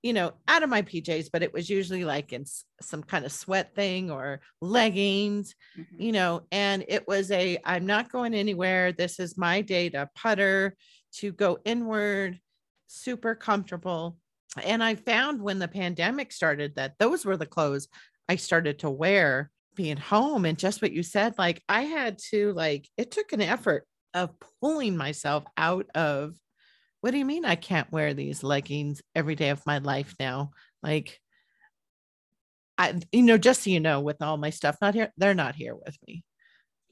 [0.02, 2.44] you know, out of my PJs, but it was usually like in
[2.80, 6.02] some kind of sweat thing or leggings, mm-hmm.
[6.02, 8.90] you know, and it was a I'm not going anywhere.
[8.90, 10.76] This is my day to putter,
[11.18, 12.40] to go inward,
[12.88, 14.16] super comfortable.
[14.62, 17.86] And I found when the pandemic started that those were the clothes
[18.28, 20.44] I started to wear being home.
[20.44, 24.30] And just what you said, like I had to, like, it took an effort of
[24.60, 26.34] pulling myself out of
[27.00, 30.52] what do you mean I can't wear these leggings every day of my life now?
[30.82, 31.18] Like,
[32.78, 35.56] I, you know, just so you know, with all my stuff not here, they're not
[35.56, 36.24] here with me.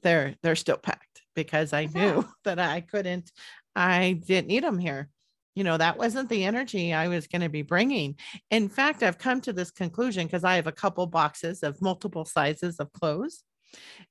[0.03, 3.31] They're they're still packed because I knew that I couldn't,
[3.75, 5.09] I didn't need them here.
[5.55, 8.15] You know, that wasn't the energy I was going to be bringing.
[8.51, 12.25] In fact, I've come to this conclusion because I have a couple boxes of multiple
[12.25, 13.43] sizes of clothes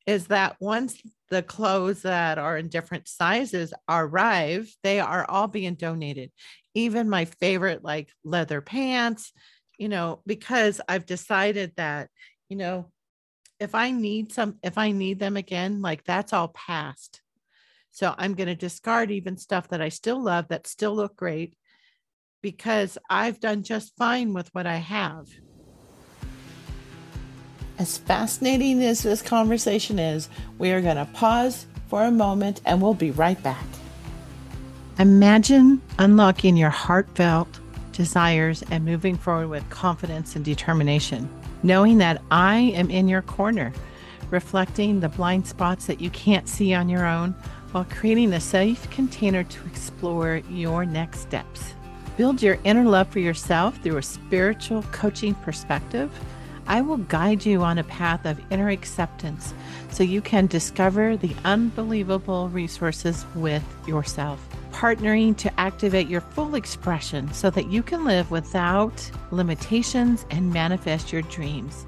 [0.06, 5.74] is that once the clothes that are in different sizes arrive, they are all being
[5.74, 6.30] donated.
[6.74, 9.32] Even my favorite, like leather pants,
[9.78, 12.08] you know, because I've decided that,
[12.48, 12.90] you know,
[13.58, 17.20] if I need some, if I need them again, like that's all past.
[17.90, 21.56] So I'm going to discard even stuff that I still love that still look great
[22.42, 25.26] because I've done just fine with what I have.
[27.78, 30.28] As fascinating as this conversation is,
[30.58, 33.64] we are going to pause for a moment and we'll be right back.
[34.98, 37.60] Imagine unlocking your heartfelt
[37.92, 41.28] desires and moving forward with confidence and determination,
[41.62, 43.72] knowing that I am in your corner,
[44.30, 47.34] reflecting the blind spots that you can't see on your own
[47.72, 51.74] while creating a safe container to explore your next steps.
[52.16, 56.10] Build your inner love for yourself through a spiritual coaching perspective
[56.70, 59.54] I will guide you on a path of inner acceptance
[59.90, 64.40] so you can discover the unbelievable resources with yourself.
[64.70, 71.12] Partnering to activate your full expression so that you can live without limitations and manifest
[71.12, 71.86] your dreams.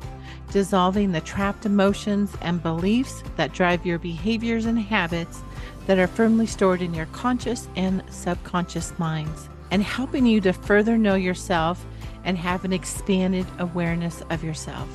[0.52, 5.40] Dissolving the trapped emotions and beliefs that drive your behaviors and habits
[5.86, 10.98] that are firmly stored in your conscious and subconscious minds, and helping you to further
[10.98, 11.84] know yourself
[12.24, 14.88] and have an expanded awareness of yourself.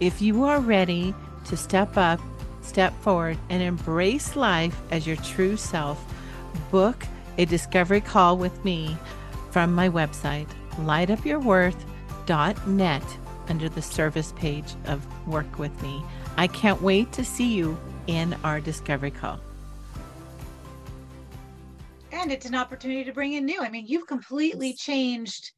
[0.00, 1.14] If you are ready
[1.44, 2.20] to step up,
[2.62, 6.04] step forward, and embrace life as your true self,
[6.70, 7.06] book
[7.38, 8.96] a discovery call with me
[9.50, 10.48] from my website,
[10.80, 13.02] lightupyourworth.net,
[13.48, 16.02] under the service page of Work With Me.
[16.36, 19.40] I can't wait to see you in our discovery call.
[22.12, 23.60] And it's an opportunity to bring in new.
[23.60, 25.52] I mean, you've completely changed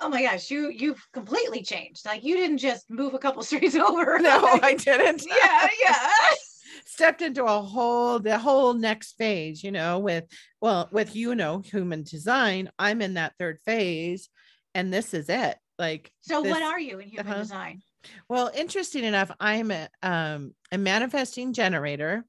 [0.00, 2.04] oh my gosh, you you've completely changed.
[2.04, 4.18] Like you didn't just move a couple streets over.
[4.18, 5.24] No, I didn't.
[5.26, 6.08] yeah, yeah.
[6.84, 10.24] Stepped into a whole the whole next phase, you know, with
[10.60, 12.70] well, with you know, human design.
[12.78, 14.28] I'm in that third phase,
[14.74, 15.56] and this is it.
[15.78, 17.42] Like So this- what are you in human uh-huh.
[17.42, 17.82] design?
[18.28, 22.24] Well, interesting enough, I'm a, um, a manifesting generator.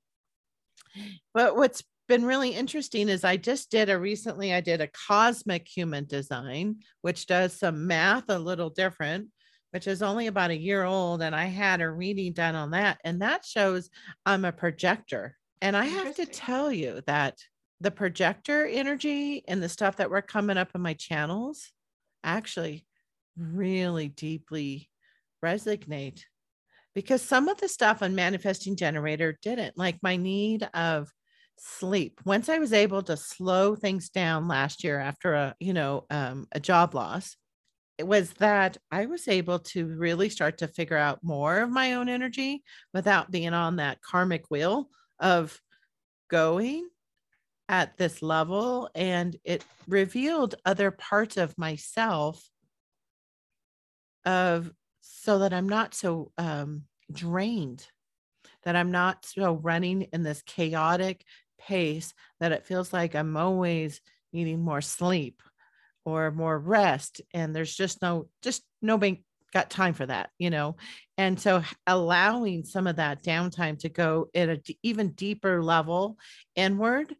[1.33, 5.67] But what's been really interesting is I just did a recently, I did a cosmic
[5.67, 9.27] human design, which does some math a little different,
[9.71, 11.21] which is only about a year old.
[11.21, 12.99] And I had a reading done on that.
[13.03, 13.89] And that shows
[14.25, 15.37] I'm a projector.
[15.61, 17.37] And I have to tell you that
[17.81, 21.71] the projector energy and the stuff that were coming up in my channels
[22.23, 22.86] actually
[23.37, 24.89] really deeply
[25.43, 26.21] resonate
[26.93, 31.09] because some of the stuff on manifesting generator didn't like my need of
[31.57, 32.21] sleep.
[32.25, 36.47] Once i was able to slow things down last year after a you know um,
[36.51, 37.35] a job loss
[37.97, 41.93] it was that i was able to really start to figure out more of my
[41.93, 42.63] own energy
[42.93, 44.87] without being on that karmic wheel
[45.19, 45.59] of
[46.29, 46.87] going
[47.69, 48.89] at this level.
[48.95, 52.43] And it revealed other parts of myself
[54.27, 54.69] of
[55.01, 57.87] so that I'm not so um, drained,
[58.63, 61.23] that I'm not so running in this chaotic
[61.57, 64.01] pace that it feels like I'm always
[64.33, 65.41] needing more sleep
[66.05, 67.21] or more rest.
[67.33, 69.23] And there's just no, just nobody
[69.53, 70.75] got time for that, you know?
[71.17, 76.17] And so allowing some of that downtime to go at a d- even deeper level
[76.55, 77.15] inward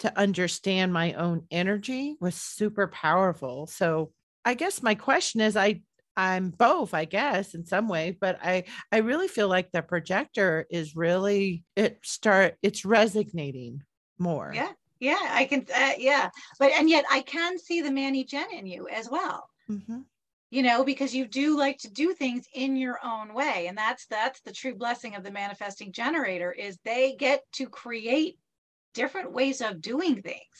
[0.00, 3.66] to understand my own energy was super powerful.
[3.66, 4.12] So
[4.44, 5.82] I guess my question is I
[6.18, 10.66] I'm both, I guess, in some way, but I I really feel like the projector
[10.70, 13.84] is really it start it's resonating
[14.18, 14.52] more.
[14.52, 14.72] Yeah.
[15.00, 16.30] Yeah, I can uh, yeah.
[16.58, 19.48] But and yet I can see the Manny Jen in you as well.
[19.70, 20.06] Mhm.
[20.50, 24.06] you know because you do like to do things in your own way and that's
[24.06, 28.38] that's the true blessing of the manifesting generator is they get to create
[28.94, 30.56] different ways of doing things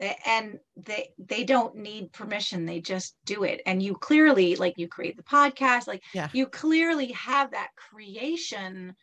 [0.00, 4.88] and they they don't need permission they just do it and you clearly like you
[4.88, 6.28] create the podcast like Yeah.
[6.32, 8.94] you clearly have that creation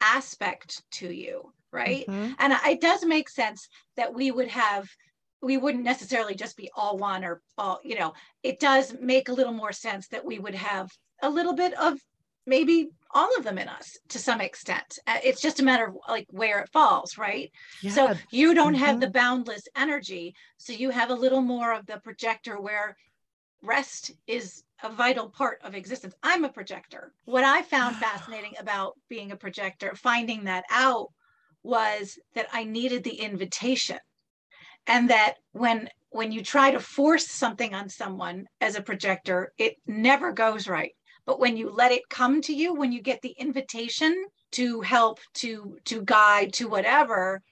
[0.00, 2.34] aspect to you right Mhm.
[2.38, 4.88] and it does make sense that we would have
[5.42, 9.32] we wouldn't necessarily just be all one or all you know it does make a
[9.32, 10.90] little more sense that we would have
[11.22, 11.98] a little bit of
[12.46, 14.98] maybe all of them in us to some extent.
[15.06, 17.50] Uh, it's just a matter of like where it falls right?
[17.88, 21.98] So you don't have the boundless energy so you have a little more of the
[21.98, 22.96] projector where
[23.62, 26.14] rest is a vital part of existence.
[26.22, 27.12] I'm a projector.
[27.24, 31.08] What i found fascinating about being a projector finding that out
[31.62, 33.98] was that i needed the invitation
[34.86, 39.76] and that when when you try to force something on someone as a projector it
[39.86, 40.92] never goes right
[41.28, 45.20] but when you let it come to you when you get the invitation to help
[45.34, 47.42] to to guide to whatever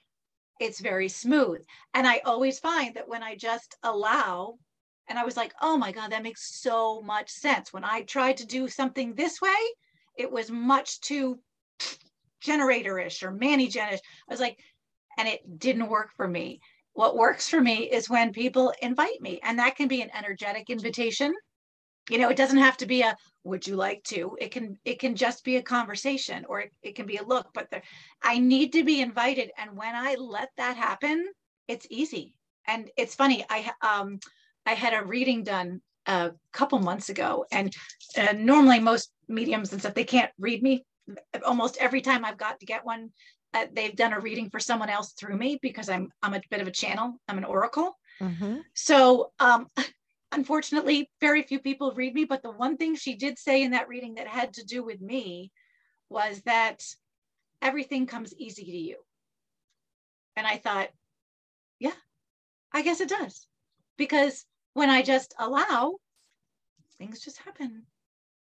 [0.59, 1.63] it's very smooth.
[1.93, 4.55] And i always find that when i just allow
[5.07, 7.71] and i was like oh my god that makes so much sense.
[7.71, 9.61] When i tried to do something this way
[10.17, 11.37] it was much too
[12.43, 14.57] generatorish or manny genish i was like
[15.19, 16.59] and it didn't work for me.
[16.93, 20.71] What works for me is when people invite me and that can be an energetic
[20.71, 21.35] invitation
[22.09, 24.37] you know it doesn't have to be a would you like to?
[24.39, 27.47] It can it can just be a conversation or it, it can be a look
[27.53, 27.83] but there,
[28.21, 29.51] i need to be invited.
[29.57, 31.25] And when i let that happen
[31.67, 32.33] it's easy.
[32.67, 34.19] And it's funny i um
[34.65, 37.73] i had a reading done a couple months ago and
[38.17, 40.85] uh, normally most mediums and stuff they can't read me.
[41.45, 43.11] Almost every time i've got to get one
[43.53, 46.61] uh, they've done a reading for someone else through me because i'm i'm a bit
[46.61, 47.97] of a channel i'm an oracle.
[48.21, 48.63] Mhm.
[48.73, 49.67] so um
[50.31, 53.87] unfortunately very few people read me but the one thing she did say in that
[53.87, 55.51] reading that had to do with me
[56.09, 56.83] was that
[57.61, 58.97] everything comes easy to you.
[60.35, 60.89] And i thought
[61.79, 61.95] yeah
[62.73, 63.47] i guess it does.
[63.97, 65.95] Because when i just allow
[66.97, 67.85] things just happen.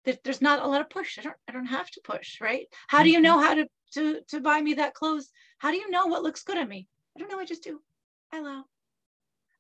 [0.04, 1.18] There- there's not a lot of push.
[1.20, 2.68] I don't i don't have to push right?
[2.88, 3.24] How do you Mhm.
[3.24, 5.32] know how to to to buy me that clothes?
[5.58, 6.88] How do you know what looks good on me?
[7.16, 7.40] I don't know.
[7.40, 7.82] I just do.
[8.32, 8.66] I allow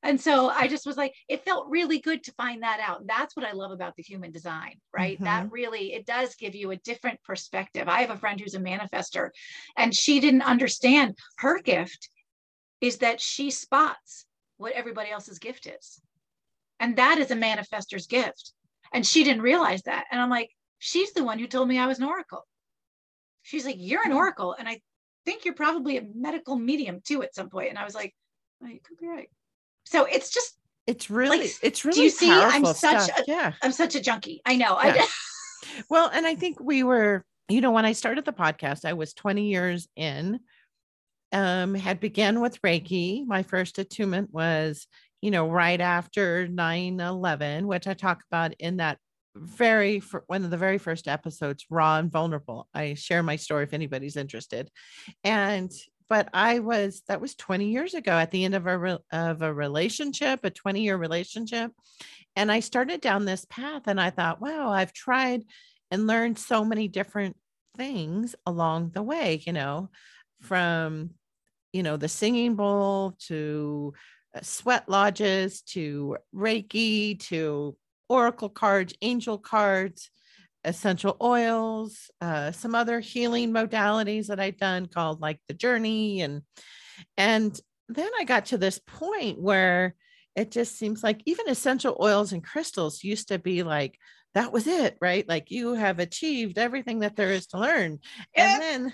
[0.05, 3.07] and so I just was like, it felt really good to find that out.
[3.07, 5.19] That's what I love about the human design, right?
[5.21, 5.53] That mm-hmm.
[5.53, 7.89] really, it does give you a different perspective.
[7.89, 9.31] I have a friend who's a manifester,
[9.75, 12.09] and she didn't understand her gift
[12.81, 14.27] is that she spots
[14.57, 15.99] what everybody else's gift is.
[16.79, 18.53] And that is a manifestor's gift.
[18.93, 20.05] And she didn't realize that.
[20.11, 22.45] And I'm like, she's the one who told me I was an oracle.
[23.41, 24.55] She's like, you're an oracle.
[24.57, 24.81] And I
[25.25, 27.69] think you're probably a medical medium too at some point.
[27.69, 28.13] And I was like,
[28.63, 29.29] oh, you could be right
[29.85, 30.57] so it's just
[30.87, 32.31] It's really, Like, it's really do you see?
[32.31, 33.19] I'm such stuff.
[33.19, 33.53] a- yeah.
[33.63, 34.41] I'm such a junkie.
[34.45, 34.79] I know.
[34.83, 34.95] Yeah.
[34.99, 35.07] I
[35.89, 39.13] Well, and I think we were, you know, when I started the podcast, I was
[39.13, 40.39] 20 years in,
[41.31, 43.25] um, had began with Reiki.
[43.25, 44.87] My first attunement was,
[45.21, 48.99] you know, right after 9 11, which I talk about in that
[49.35, 52.69] very one of the very first episodes, Raw and Vulnerable.
[52.73, 54.69] I share my story if anybody's interested.
[55.23, 55.71] And
[56.09, 59.41] but I was that was 20 years ago at the end of a re- of
[59.41, 61.71] a relationship, a 20 year relationship.
[62.35, 65.43] And I started down this path and I thought, wow, I've tried
[65.91, 67.37] and learned so many different
[67.77, 69.89] things along the way, you know,
[70.41, 71.11] from,
[71.71, 73.93] you know, the singing bowl to
[74.35, 77.75] uh, sweat lodges to Reiki to
[78.09, 80.09] oracle cards, angel cards,
[80.65, 86.21] essential oils, uh, some other healing modalities that I've done called like the journey.
[86.21, 86.41] And,
[87.15, 87.57] and
[87.87, 89.95] then I got to this point where
[90.35, 93.97] it just seems like even essential oils and crystals used to be like,
[94.33, 95.27] that was it, right?
[95.29, 97.99] Like you have achieved everything that there is to learn.
[98.35, 98.93] And then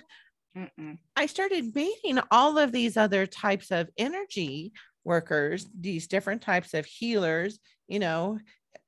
[0.55, 0.97] Mm-mm.
[1.15, 6.85] I started meeting all of these other types of energy workers, these different types of
[6.85, 7.57] healers,
[7.87, 8.37] you know,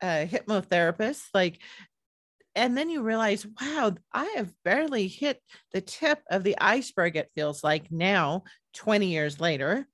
[0.02, 1.60] uh, hypnotherapists, like,
[2.56, 5.42] and then you realize, wow, I have barely hit
[5.72, 8.44] the tip of the iceberg, it feels like now,
[8.74, 9.88] 20 years later,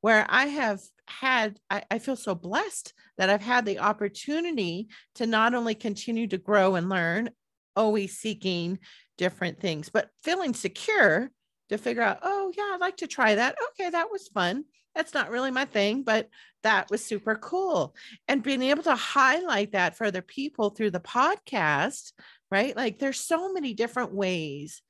[0.00, 5.26] where I have had, I, I feel so blessed that I've had the opportunity to
[5.26, 7.30] not only continue to grow and learn,
[7.76, 8.78] always seeking
[9.18, 11.30] different things, but feeling secure
[11.70, 13.56] to figure out, oh, yeah, I'd like to try that.
[13.70, 14.64] Okay, that was fun.
[14.94, 16.28] That's not really my thing, but
[16.62, 17.94] that was super cool.
[18.28, 22.12] And being able to highlight that for other people through the podcast,
[22.50, 22.76] right?
[22.76, 24.82] Like there's so many different ways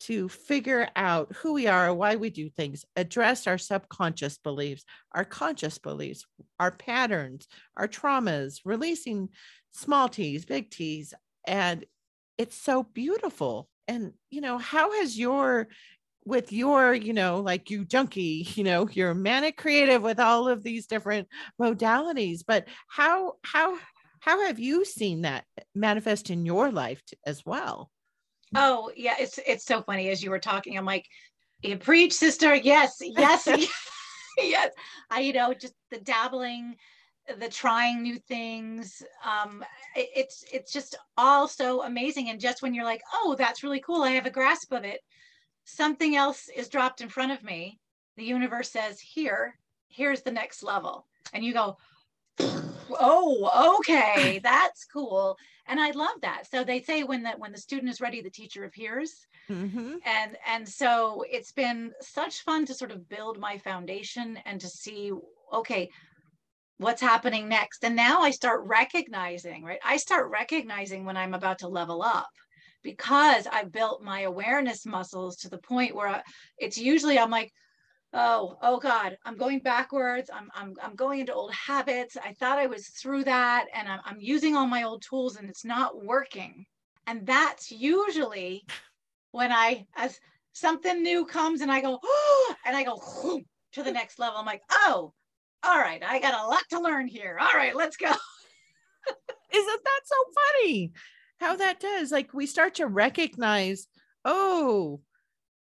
[0.00, 5.24] to figure out who we are, why we do things, address our subconscious beliefs, our
[5.24, 6.26] conscious beliefs,
[6.58, 7.46] our patterns,
[7.76, 9.28] our traumas, releasing
[9.70, 11.14] small t's, big t's.
[11.46, 11.84] And
[12.36, 13.68] it's so beautiful.
[13.88, 15.68] And, you know, how has your,
[16.24, 20.62] with your, you know, like you junkie, you know, you're manic creative with all of
[20.62, 21.28] these different
[21.60, 23.78] modalities, but how, how,
[24.20, 27.90] how have you seen that manifest in your life as well?
[28.54, 30.76] Oh yeah, it's it's so funny as you were talking.
[30.76, 31.06] I'm like,
[31.62, 32.54] you preach, sister.
[32.54, 33.48] Yes, yes,
[34.38, 34.72] yes.
[35.10, 36.76] I you know just the dabbling,
[37.38, 39.02] the trying new things.
[39.24, 39.64] Um,
[39.96, 42.30] it- it's it's just all so amazing.
[42.30, 44.02] And just when you're like, oh, that's really cool.
[44.02, 45.00] I have a grasp of it.
[45.64, 47.78] Something else is dropped in front of me.
[48.16, 49.58] The universe says, here,
[49.88, 51.76] here's the next level, and you go.
[53.00, 57.58] Oh, okay, that's cool and i love that so they say when that when the
[57.58, 59.98] student is ready the teacher appears Mhm.
[60.04, 64.68] and and so it's been such fun to sort of build my foundation and to
[64.68, 65.12] see
[65.52, 65.88] okay
[66.82, 67.84] what's happening next.
[67.84, 69.80] And now i start recognizing right?
[69.84, 72.30] I start recognizing when i'm about to level up
[72.82, 76.22] because i've built my awareness muscles to the point where I,
[76.58, 77.52] it's usually i'm like
[78.12, 80.30] oh oh god i'm going backwards.
[80.32, 82.16] I'm i'm, I'm going into old habits.
[82.16, 85.48] I thought i was through that and I'm, I'm using all my old tools and
[85.48, 86.66] it's not working.
[87.06, 88.64] And that's usually
[89.30, 90.18] when i as
[90.52, 93.00] something new comes and i go oh, and i go
[93.72, 94.38] to the next level.
[94.38, 95.12] I'm like oh
[95.64, 98.10] all right i got a lot to learn here all right let's go
[99.54, 100.16] Isn't that so
[100.62, 100.92] funny?
[101.38, 102.10] How that does.
[102.10, 103.86] Like we start to recognize,
[104.24, 105.00] oh,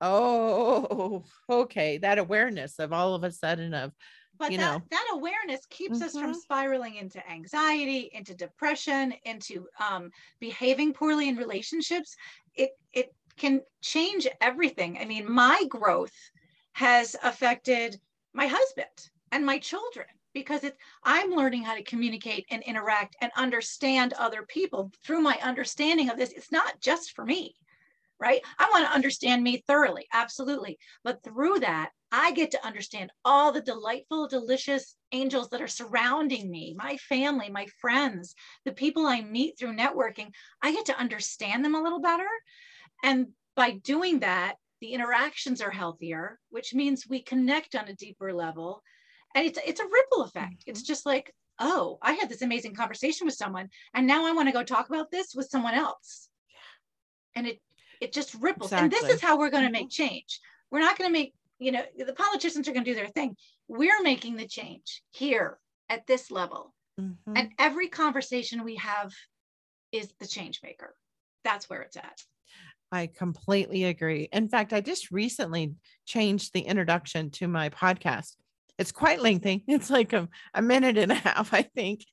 [0.00, 3.92] oh, okay, that awareness of all of a sudden of,
[4.38, 4.82] but You that, know.
[4.90, 6.36] that awareness keeps us from Mhm.
[6.36, 12.14] spiraling into anxiety into depression into um, behaving poorly in relationships
[12.54, 16.14] it it can change everything i mean my growth
[16.72, 18.00] has affected
[18.32, 23.30] my husband and my children because it's i'm learning how to communicate and interact and
[23.36, 27.54] understand other people through my understanding of this it's not just for me
[28.18, 33.12] right i want to understand me thoroughly absolutely but through that I get to understand
[33.24, 39.06] all the delightful, delicious angels that are surrounding me, my family, my friends, the people
[39.06, 40.32] I meet through networking.
[40.60, 42.26] I get to understand them a little better.
[43.04, 48.32] And by doing that, the interactions are healthier, which means we connect on a deeper
[48.32, 48.82] level.
[49.34, 50.64] And it's it's a ripple effect.
[50.66, 54.48] It's just like, oh, I had this amazing conversation with someone, and now I want
[54.48, 56.28] to go talk about this with someone else.
[57.34, 57.60] And it
[58.00, 58.72] it just ripples.
[58.72, 58.84] exactly.
[58.84, 60.40] And this is how we're going to make change.
[60.70, 63.36] We're not going to make you know, the politicians are going to do their thing.
[63.68, 65.58] We're making the change here
[65.90, 66.74] at this level.
[66.98, 67.14] Mhm.
[67.36, 69.12] And every conversation we have
[69.92, 70.96] is the change maker.
[71.44, 72.22] That's where it's at.
[72.90, 74.28] I completely agree.
[74.32, 75.74] In fact, I just recently
[76.06, 78.36] changed the introduction to my podcast.
[78.80, 79.62] It's quite lengthy.
[79.68, 82.04] It's like a, a minute and a half, I think.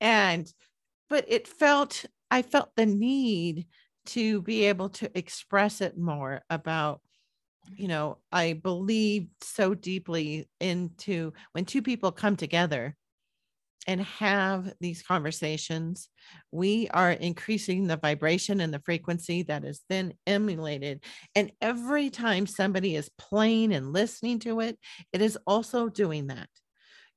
[0.00, 0.50] And,
[1.10, 3.66] but it felt, I felt the need
[4.06, 7.00] to be able to express it more about
[7.76, 12.94] you know i believe so deeply into when two people come together
[13.86, 16.08] and have these conversations,
[16.50, 21.04] we are increasing the vibration and the frequency that is then emulated.
[21.34, 24.78] And every time somebody is playing and listening to it,
[25.12, 26.48] it is also doing that.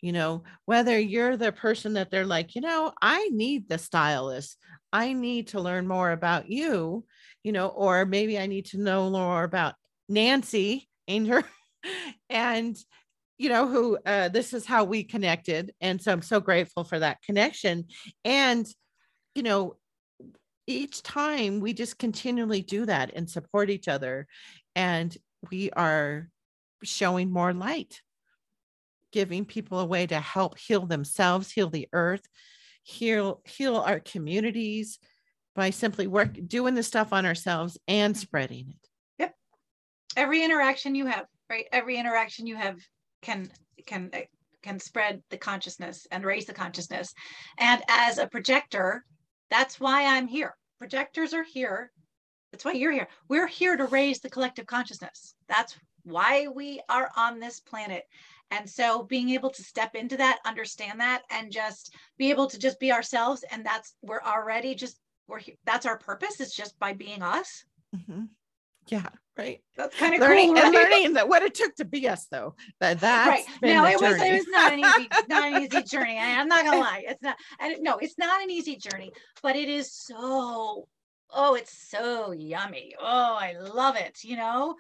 [0.02, 4.58] You know, whether you're the person that they're like, you know, I need the stylist,
[4.94, 7.06] I need to learn more about you,
[7.44, 9.76] you know, or maybe I need to know more about
[10.08, 11.44] Nancy, Angel.
[12.30, 12.78] and
[13.40, 17.00] you know who uh, this is how we connected and so i'm so grateful for
[17.00, 17.86] that connection.
[18.24, 18.68] And
[19.34, 19.78] you know
[20.68, 24.28] each time we just continually do that and support each other
[24.76, 25.18] and
[25.50, 26.30] we are
[26.84, 28.02] showing more light
[29.12, 32.28] giving people a way to help heal themselves heal the earth
[32.84, 35.00] heal heal our communities
[35.56, 38.90] by simply work doing the stuff on ourselves and spreading it.
[39.20, 39.36] Yep.
[40.16, 41.66] Every interaction you have right?
[41.72, 42.78] Every interaction you have
[43.22, 43.50] can
[43.86, 44.20] can uh,
[44.62, 47.14] can spread the consciousness and raise the consciousness.
[47.58, 49.06] And as a projector
[49.50, 50.56] that's why i'm here.
[50.78, 51.92] Projectors are here.
[52.52, 53.08] That's why you're here.
[53.28, 55.36] We're here to raise the collective consciousness.
[55.48, 58.04] That's why we are on this planet.
[58.52, 62.58] And so being able to step into that understand that and just be able to
[62.58, 64.98] just be ourselves and that's we're already just
[65.28, 65.56] we're here.
[65.66, 67.64] that's our purpose is just by being us.
[67.96, 68.24] Mm-hmm.
[68.90, 69.10] Yeah
[69.40, 69.62] right?
[69.78, 70.66] That's kind of learning cool, right?
[70.66, 72.56] and learning that what it took to be us though.
[72.82, 76.18] That that right now it was it was not an easy not an easy journey.
[76.20, 77.38] I'm not gonna lie, it's not.
[77.60, 79.12] And no, it's not an easy journey,
[79.42, 80.88] but it is so.
[81.32, 82.96] Oh, it's so yummy.
[83.00, 84.18] Oh, I love it.
[84.24, 84.76] You know,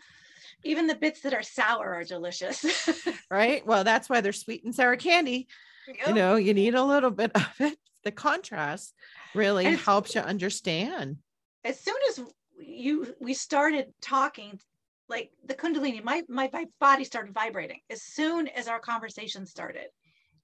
[0.63, 2.89] even the bits that are sour are delicious.
[3.31, 3.65] right.
[3.65, 5.47] Well, that's why they're sweet and sour candy.
[5.87, 6.07] Yep.
[6.07, 7.77] You know, you need a little bit of it.
[8.03, 8.93] The contrast
[9.35, 11.17] really helps you understand.
[11.63, 12.21] As soon as
[12.59, 14.59] you we started talking
[15.07, 16.49] like the kundalini my, my
[16.79, 19.87] body started vibrating as soon as our conversation started.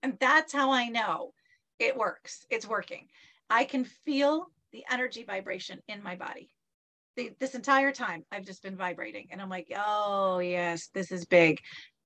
[0.03, 1.33] And that's how i know
[1.79, 2.45] it works.
[2.49, 3.07] It's working.
[3.49, 6.49] I can feel the energy vibration in my body.
[7.15, 11.25] The, this entire time i've just been vibrating and i'm like oh yes this is
[11.25, 11.59] big.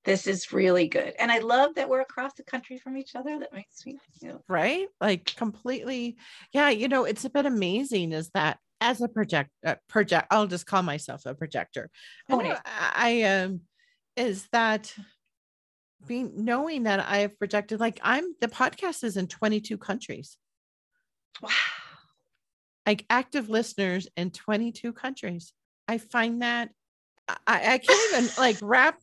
[0.04, 1.14] This is really good.
[1.18, 3.38] And i love that we're across the country from each other.
[3.38, 4.86] That makes me feel right?
[5.00, 6.16] Like completely
[6.52, 10.46] yeah you know it's a bit amazing is that as a project uh, project i'll
[10.46, 11.90] just call myself a projector.
[12.30, 12.60] I,
[12.94, 13.60] I um
[14.16, 14.94] is that
[16.06, 20.36] being knowing that i have projected like i'm the podcast is in 22 countries.
[21.42, 21.50] Wow.
[22.86, 25.52] Like active listeners in 22 countries.
[25.86, 26.70] I find that
[27.46, 28.98] i, I can't even like wrap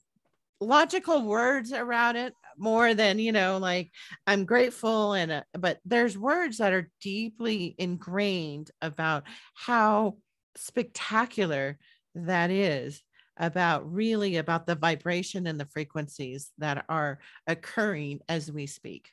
[0.60, 3.92] logical words around it more than you know like
[4.26, 10.16] i'm grateful and uh, but there's words that are deeply ingrained about how
[10.56, 11.78] spectacular
[12.16, 13.02] that is
[13.40, 19.10] about really about the vibration and the frequencies that are occurring as we speak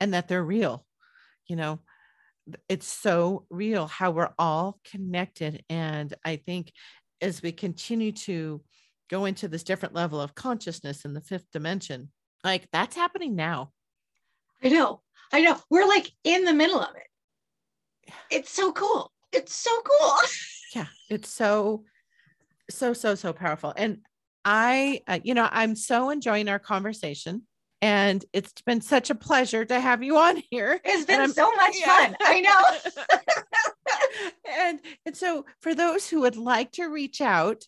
[0.00, 0.84] and that they're real
[1.48, 1.80] you know?
[2.68, 6.72] It's so real how we're all connected and i think
[7.20, 8.62] as we continue to
[9.10, 12.10] go into this different level of consciousness in the fifth dimension
[12.44, 13.72] like that's happening now.
[14.62, 15.02] I know.
[15.32, 15.58] I know.
[15.70, 18.12] We're like in the middle of it.
[18.30, 19.12] It's so cool.
[19.32, 20.16] It's so cool.
[20.74, 20.86] yeah.
[21.10, 21.84] It's so,
[22.70, 23.72] so, so, so powerful.
[23.76, 23.98] And
[24.44, 27.42] I, uh, you know, I'm so enjoying our conversation.
[27.80, 30.80] And it's been such a pleasure to have you on here.
[30.84, 31.86] It's been so much yeah.
[31.86, 32.16] fun.
[32.20, 33.06] I know.
[34.58, 37.64] and and so for those who would like to reach out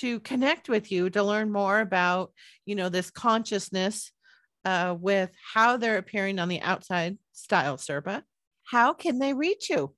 [0.00, 2.32] to connect with you to learn more about
[2.66, 4.12] you know this consciousness
[4.64, 8.22] uh, with how they're appearing on the outside style sherpa.
[8.64, 9.94] How can they reach you?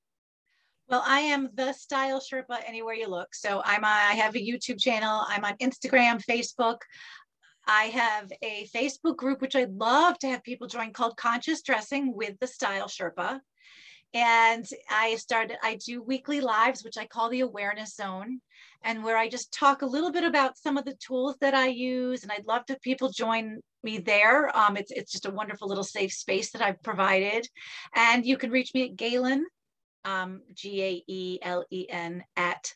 [0.88, 3.34] Well i am the style sherpa anywhere you look.
[3.34, 5.24] So i'm i have a youtube channel.
[5.28, 6.78] I'm on instagram facebook.
[7.66, 12.16] I have a Facebook group, which I'd love to have people join called Conscious Dressing
[12.16, 13.38] with the Style Sherpa.
[14.12, 18.40] And I started, I do weekly lives, which I call the awareness zone
[18.83, 21.66] and where I just talk a little bit about some of the tools that I
[21.66, 22.22] use.
[22.22, 24.57] And I'd love to people join me there.
[24.57, 27.47] Um, it's, it's just a wonderful little safe space that I've provided.
[27.95, 29.47] And you can reach me at Gaelen,
[30.05, 32.72] um, G A E L E N, at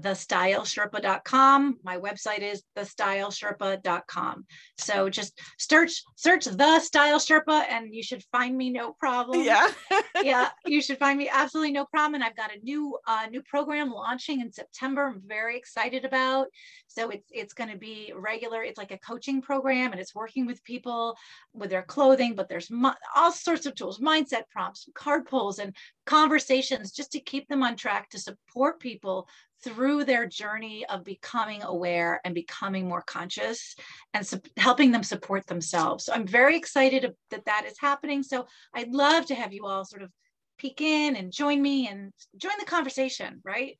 [0.00, 1.78] thestylesherpa.com.
[1.82, 4.46] My website is thestylesherpa.com.
[4.78, 9.42] So just search search the style Sherpa and you should find me no problem.
[9.42, 9.70] Yeah.
[10.22, 12.14] yeah, you should find me absolutely no problem.
[12.16, 15.06] And I've got a new uh, new program launching in September.
[15.06, 16.48] I'm very excited about.
[16.88, 18.62] So it's it's going to be regular.
[18.62, 21.16] It's like a coaching program, and it's working with people
[21.52, 22.34] with their clothing.
[22.34, 22.70] But there's
[23.14, 25.74] all sorts of tools, mindset prompts, card pulls, and
[26.06, 29.28] conversations just to keep them on track to support people
[29.62, 33.74] through their journey of becoming aware and becoming more conscious
[34.14, 36.04] and su- helping them support themselves.
[36.04, 38.22] So I'm very excited that that is happening.
[38.22, 40.10] So I'd love to have you all sort of
[40.58, 43.78] peek in and join me and join the conversation, right?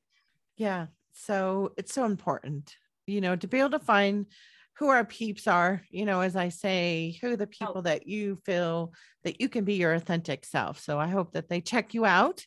[0.56, 0.86] Yeah.
[1.12, 2.74] So it's so important,
[3.06, 4.26] you know, to be able to find
[4.78, 7.66] who our peeps are, you know, as I say, who the oh.
[7.66, 8.92] people that you feel
[9.24, 10.80] that you can be your authentic self.
[10.80, 12.44] So I hope that they check you out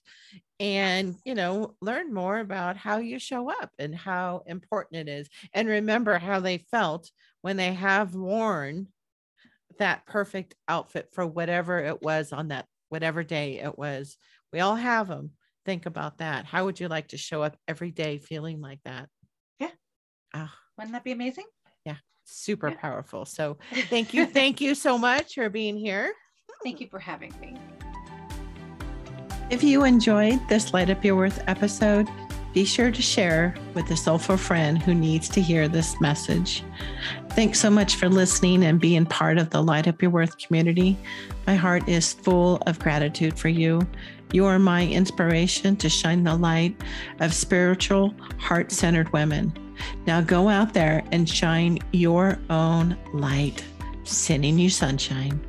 [0.59, 5.27] and, you know, learn more about how you show up and how important it is.
[5.53, 7.09] And remember how they felt
[7.41, 8.87] when they have worn
[9.79, 14.17] that perfect outfit for whatever it was on that, whatever day it was.
[14.53, 15.31] We all have them.
[15.65, 16.45] Think about that.
[16.45, 19.07] How would you like to show up every day feeling like that?
[19.59, 19.71] Yeah.
[20.33, 20.51] Oh.
[20.77, 21.45] Wouldn't that be amazing?
[22.29, 22.75] Super yeah.
[22.75, 23.25] powerful.
[23.25, 23.57] So
[23.89, 24.25] thank you.
[24.25, 26.13] thank you so much for being here.
[26.63, 27.57] Thank you for having me.
[29.49, 32.07] If you enjoyed this Light Up Your Worth episode,
[32.53, 36.63] be sure to share with a soulful friend who needs to hear this message.
[37.31, 40.97] Thanks so much for listening and being part of the Light Up Your Worth community.
[41.45, 43.81] My heart is full of gratitude for you.
[44.31, 46.75] You are my inspiration to shine the light
[47.19, 49.53] of spiritual, heart centered women.
[50.05, 53.63] Now go out there and shine your own light,
[54.03, 55.39] sending you sunshine.